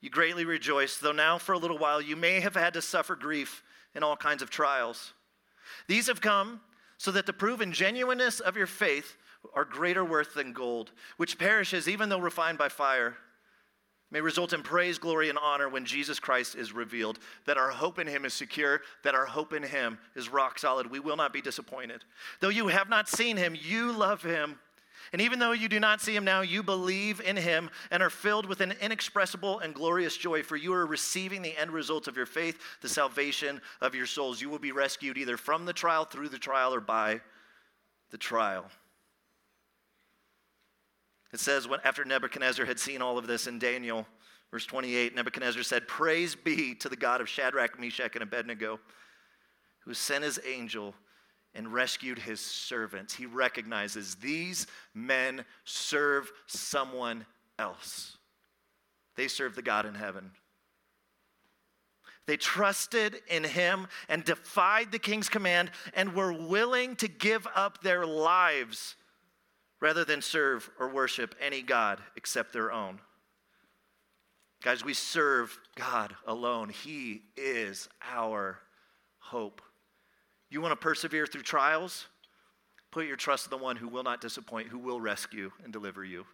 you 0.00 0.10
greatly 0.10 0.44
rejoice, 0.44 0.98
though 0.98 1.12
now 1.12 1.38
for 1.38 1.52
a 1.52 1.58
little 1.58 1.78
while 1.78 2.00
you 2.00 2.16
may 2.16 2.40
have 2.40 2.54
had 2.54 2.74
to 2.74 2.82
suffer 2.82 3.16
grief 3.16 3.62
in 3.94 4.02
all 4.02 4.16
kinds 4.16 4.42
of 4.42 4.50
trials. 4.50 5.12
These 5.88 6.06
have 6.06 6.20
come 6.20 6.60
so 6.98 7.10
that 7.12 7.26
the 7.26 7.32
proven 7.32 7.72
genuineness 7.72 8.40
of 8.40 8.56
your 8.56 8.66
faith 8.66 9.16
are 9.54 9.64
greater 9.64 10.04
worth 10.04 10.34
than 10.34 10.52
gold, 10.52 10.92
which 11.16 11.38
perishes 11.38 11.88
even 11.88 12.08
though 12.08 12.18
refined 12.18 12.58
by 12.58 12.68
fire, 12.68 13.16
may 14.10 14.20
result 14.20 14.52
in 14.52 14.62
praise, 14.62 14.98
glory, 14.98 15.28
and 15.28 15.38
honor 15.38 15.68
when 15.68 15.84
Jesus 15.84 16.20
Christ 16.20 16.54
is 16.54 16.72
revealed. 16.72 17.18
That 17.44 17.58
our 17.58 17.70
hope 17.70 17.98
in 17.98 18.06
him 18.06 18.24
is 18.24 18.34
secure, 18.34 18.82
that 19.02 19.14
our 19.14 19.26
hope 19.26 19.52
in 19.52 19.62
him 19.62 19.98
is 20.14 20.28
rock 20.28 20.58
solid. 20.58 20.90
We 20.90 21.00
will 21.00 21.16
not 21.16 21.32
be 21.32 21.42
disappointed. 21.42 22.04
Though 22.40 22.48
you 22.48 22.68
have 22.68 22.88
not 22.88 23.08
seen 23.08 23.36
him, 23.36 23.56
you 23.60 23.92
love 23.92 24.22
him. 24.22 24.60
And 25.12 25.22
even 25.22 25.38
though 25.38 25.52
you 25.52 25.68
do 25.68 25.80
not 25.80 26.00
see 26.00 26.14
him 26.14 26.24
now, 26.24 26.40
you 26.40 26.62
believe 26.62 27.20
in 27.20 27.36
him 27.36 27.70
and 27.90 28.02
are 28.02 28.10
filled 28.10 28.46
with 28.46 28.60
an 28.60 28.74
inexpressible 28.80 29.60
and 29.60 29.74
glorious 29.74 30.16
joy, 30.16 30.42
for 30.42 30.56
you 30.56 30.72
are 30.74 30.86
receiving 30.86 31.42
the 31.42 31.56
end 31.56 31.70
result 31.70 32.08
of 32.08 32.16
your 32.16 32.26
faith, 32.26 32.58
the 32.82 32.88
salvation 32.88 33.60
of 33.80 33.94
your 33.94 34.06
souls. 34.06 34.40
You 34.40 34.50
will 34.50 34.58
be 34.58 34.72
rescued 34.72 35.16
either 35.16 35.36
from 35.36 35.64
the 35.64 35.72
trial, 35.72 36.04
through 36.04 36.30
the 36.30 36.38
trial, 36.38 36.74
or 36.74 36.80
by 36.80 37.20
the 38.10 38.18
trial. 38.18 38.66
It 41.32 41.40
says, 41.40 41.68
when, 41.68 41.80
after 41.84 42.04
Nebuchadnezzar 42.04 42.64
had 42.64 42.78
seen 42.78 43.02
all 43.02 43.18
of 43.18 43.26
this 43.26 43.46
in 43.46 43.58
Daniel, 43.58 44.06
verse 44.50 44.66
28, 44.66 45.14
Nebuchadnezzar 45.14 45.62
said, 45.62 45.86
Praise 45.86 46.34
be 46.34 46.74
to 46.76 46.88
the 46.88 46.96
God 46.96 47.20
of 47.20 47.28
Shadrach, 47.28 47.78
Meshach, 47.78 48.14
and 48.14 48.22
Abednego, 48.22 48.80
who 49.80 49.94
sent 49.94 50.24
his 50.24 50.40
angel 50.46 50.94
and 51.56 51.72
rescued 51.72 52.18
his 52.18 52.40
servants. 52.40 53.14
He 53.14 53.26
recognizes 53.26 54.16
these 54.16 54.66
men 54.94 55.44
serve 55.64 56.30
someone 56.46 57.24
else. 57.58 58.18
They 59.16 59.28
serve 59.28 59.56
the 59.56 59.62
God 59.62 59.86
in 59.86 59.94
heaven. 59.94 60.32
They 62.26 62.36
trusted 62.36 63.22
in 63.28 63.44
him 63.44 63.86
and 64.08 64.24
defied 64.24 64.92
the 64.92 64.98
king's 64.98 65.28
command 65.28 65.70
and 65.94 66.14
were 66.14 66.32
willing 66.32 66.96
to 66.96 67.08
give 67.08 67.46
up 67.54 67.82
their 67.82 68.04
lives 68.04 68.96
rather 69.80 70.04
than 70.04 70.20
serve 70.20 70.68
or 70.78 70.88
worship 70.88 71.34
any 71.40 71.62
God 71.62 72.00
except 72.16 72.52
their 72.52 72.72
own. 72.72 73.00
Guys, 74.62 74.84
we 74.84 74.94
serve 74.94 75.56
God 75.76 76.16
alone. 76.26 76.70
He 76.70 77.22
is 77.36 77.88
our 78.02 78.58
hope. 79.18 79.62
You 80.56 80.62
want 80.62 80.72
to 80.72 80.76
persevere 80.76 81.26
through 81.26 81.42
trials? 81.42 82.06
Put 82.90 83.04
your 83.04 83.16
trust 83.16 83.44
in 83.44 83.50
the 83.50 83.62
one 83.62 83.76
who 83.76 83.88
will 83.88 84.02
not 84.02 84.22
disappoint, 84.22 84.68
who 84.68 84.78
will 84.78 85.02
rescue 85.02 85.52
and 85.62 85.70
deliver 85.70 86.02
you. 86.02 86.24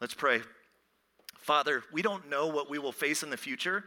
Let's 0.00 0.14
pray. 0.14 0.40
Father, 1.38 1.84
we 1.92 2.02
don't 2.02 2.28
know 2.28 2.48
what 2.48 2.68
we 2.68 2.80
will 2.80 2.90
face 2.90 3.22
in 3.22 3.30
the 3.30 3.36
future, 3.36 3.84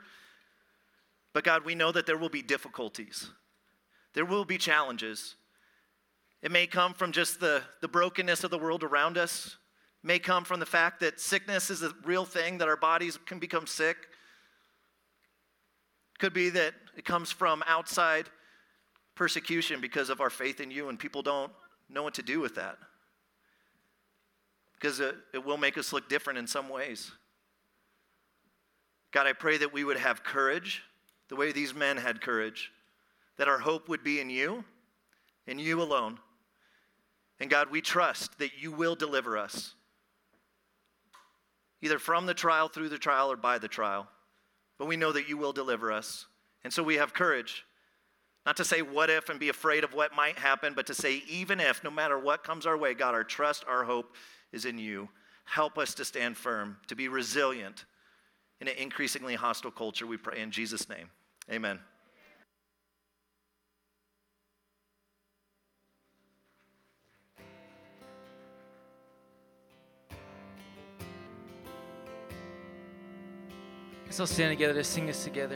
but 1.33 1.43
God, 1.43 1.65
we 1.65 1.75
know 1.75 1.91
that 1.91 2.05
there 2.05 2.17
will 2.17 2.29
be 2.29 2.41
difficulties. 2.41 3.31
There 4.13 4.23
will 4.23 4.45
be 4.45 4.57
challenges. 4.57 5.35
It 6.41 6.51
may 6.51 6.65
come 6.65 6.93
from 6.93 7.11
just 7.11 7.41
the, 7.41 7.61
the 7.81 7.89
brokenness 7.89 8.45
of 8.45 8.51
the 8.51 8.57
world 8.57 8.85
around 8.85 9.17
us. 9.17 9.57
It 10.01 10.07
may 10.07 10.19
come 10.19 10.45
from 10.45 10.61
the 10.61 10.65
fact 10.65 11.01
that 11.01 11.19
sickness 11.19 11.69
is 11.69 11.83
a 11.83 11.93
real 12.05 12.23
thing, 12.23 12.59
that 12.59 12.69
our 12.69 12.77
bodies 12.77 13.19
can 13.25 13.39
become 13.39 13.67
sick. 13.67 13.97
Could 16.17 16.31
be 16.31 16.49
that 16.49 16.75
it 16.95 17.03
comes 17.03 17.29
from 17.29 17.61
outside 17.67 18.29
persecution 19.19 19.81
because 19.81 20.09
of 20.09 20.21
our 20.21 20.29
faith 20.29 20.61
in 20.61 20.71
you, 20.71 20.87
and 20.87 20.97
people 20.97 21.21
don't 21.21 21.51
know 21.89 22.01
what 22.03 22.13
to 22.13 22.23
do 22.23 22.39
with 22.39 22.55
that. 22.55 22.77
Because 24.75 25.01
it, 25.01 25.13
it 25.33 25.45
will 25.45 25.57
make 25.57 25.77
us 25.77 25.91
look 25.91 26.07
different 26.07 26.39
in 26.39 26.47
some 26.47 26.69
ways. 26.69 27.11
God, 29.11 29.27
I 29.27 29.33
pray 29.33 29.57
that 29.57 29.73
we 29.73 29.83
would 29.83 29.97
have 29.97 30.23
courage 30.23 30.83
the 31.27 31.35
way 31.35 31.51
these 31.51 31.75
men 31.75 31.97
had 31.97 32.21
courage, 32.21 32.71
that 33.35 33.49
our 33.49 33.59
hope 33.59 33.89
would 33.89 34.05
be 34.05 34.21
in 34.21 34.29
you, 34.29 34.63
in 35.47 35.59
you 35.59 35.81
alone. 35.81 36.17
And 37.41 37.49
God, 37.49 37.69
we 37.69 37.81
trust 37.81 38.39
that 38.39 38.51
you 38.57 38.71
will 38.71 38.95
deliver 38.95 39.37
us, 39.37 39.75
either 41.81 41.99
from 41.99 42.25
the 42.25 42.33
trial, 42.33 42.69
through 42.69 42.87
the 42.87 42.97
trial, 42.97 43.29
or 43.29 43.35
by 43.35 43.57
the 43.57 43.67
trial. 43.67 44.07
But 44.77 44.87
we 44.87 44.95
know 44.95 45.11
that 45.11 45.27
you 45.27 45.37
will 45.37 45.51
deliver 45.51 45.91
us. 45.91 46.25
And 46.63 46.71
so 46.71 46.83
we 46.83 46.95
have 46.95 47.13
courage 47.13 47.65
not 48.49 48.57
to 48.57 48.65
say 48.65 48.81
what 48.81 49.11
if 49.11 49.29
and 49.29 49.39
be 49.39 49.49
afraid 49.49 49.83
of 49.83 49.93
what 49.93 50.15
might 50.15 50.35
happen, 50.39 50.73
but 50.73 50.87
to 50.87 50.93
say, 50.95 51.21
even 51.29 51.59
if, 51.59 51.83
no 51.83 51.91
matter 51.91 52.17
what 52.17 52.43
comes 52.43 52.65
our 52.65 52.75
way, 52.75 52.95
God, 52.95 53.13
our 53.13 53.23
trust, 53.23 53.63
our 53.67 53.83
hope 53.83 54.15
is 54.51 54.65
in 54.65 54.79
you. 54.79 55.07
Help 55.45 55.77
us 55.77 55.93
to 55.93 56.03
stand 56.03 56.35
firm, 56.35 56.77
to 56.87 56.95
be 56.95 57.09
resilient 57.09 57.85
in 58.59 58.67
an 58.67 58.73
increasingly 58.75 59.35
hostile 59.35 59.69
culture, 59.69 60.07
we 60.07 60.17
pray 60.17 60.39
in 60.41 60.49
Jesus' 60.49 60.89
name. 60.89 61.11
Amen. 61.51 61.77
Let's 74.07 74.19
all 74.19 74.25
stand 74.25 74.49
together 74.49 74.73
to 74.73 74.83
sing 74.83 75.05
this 75.05 75.23
together. 75.23 75.55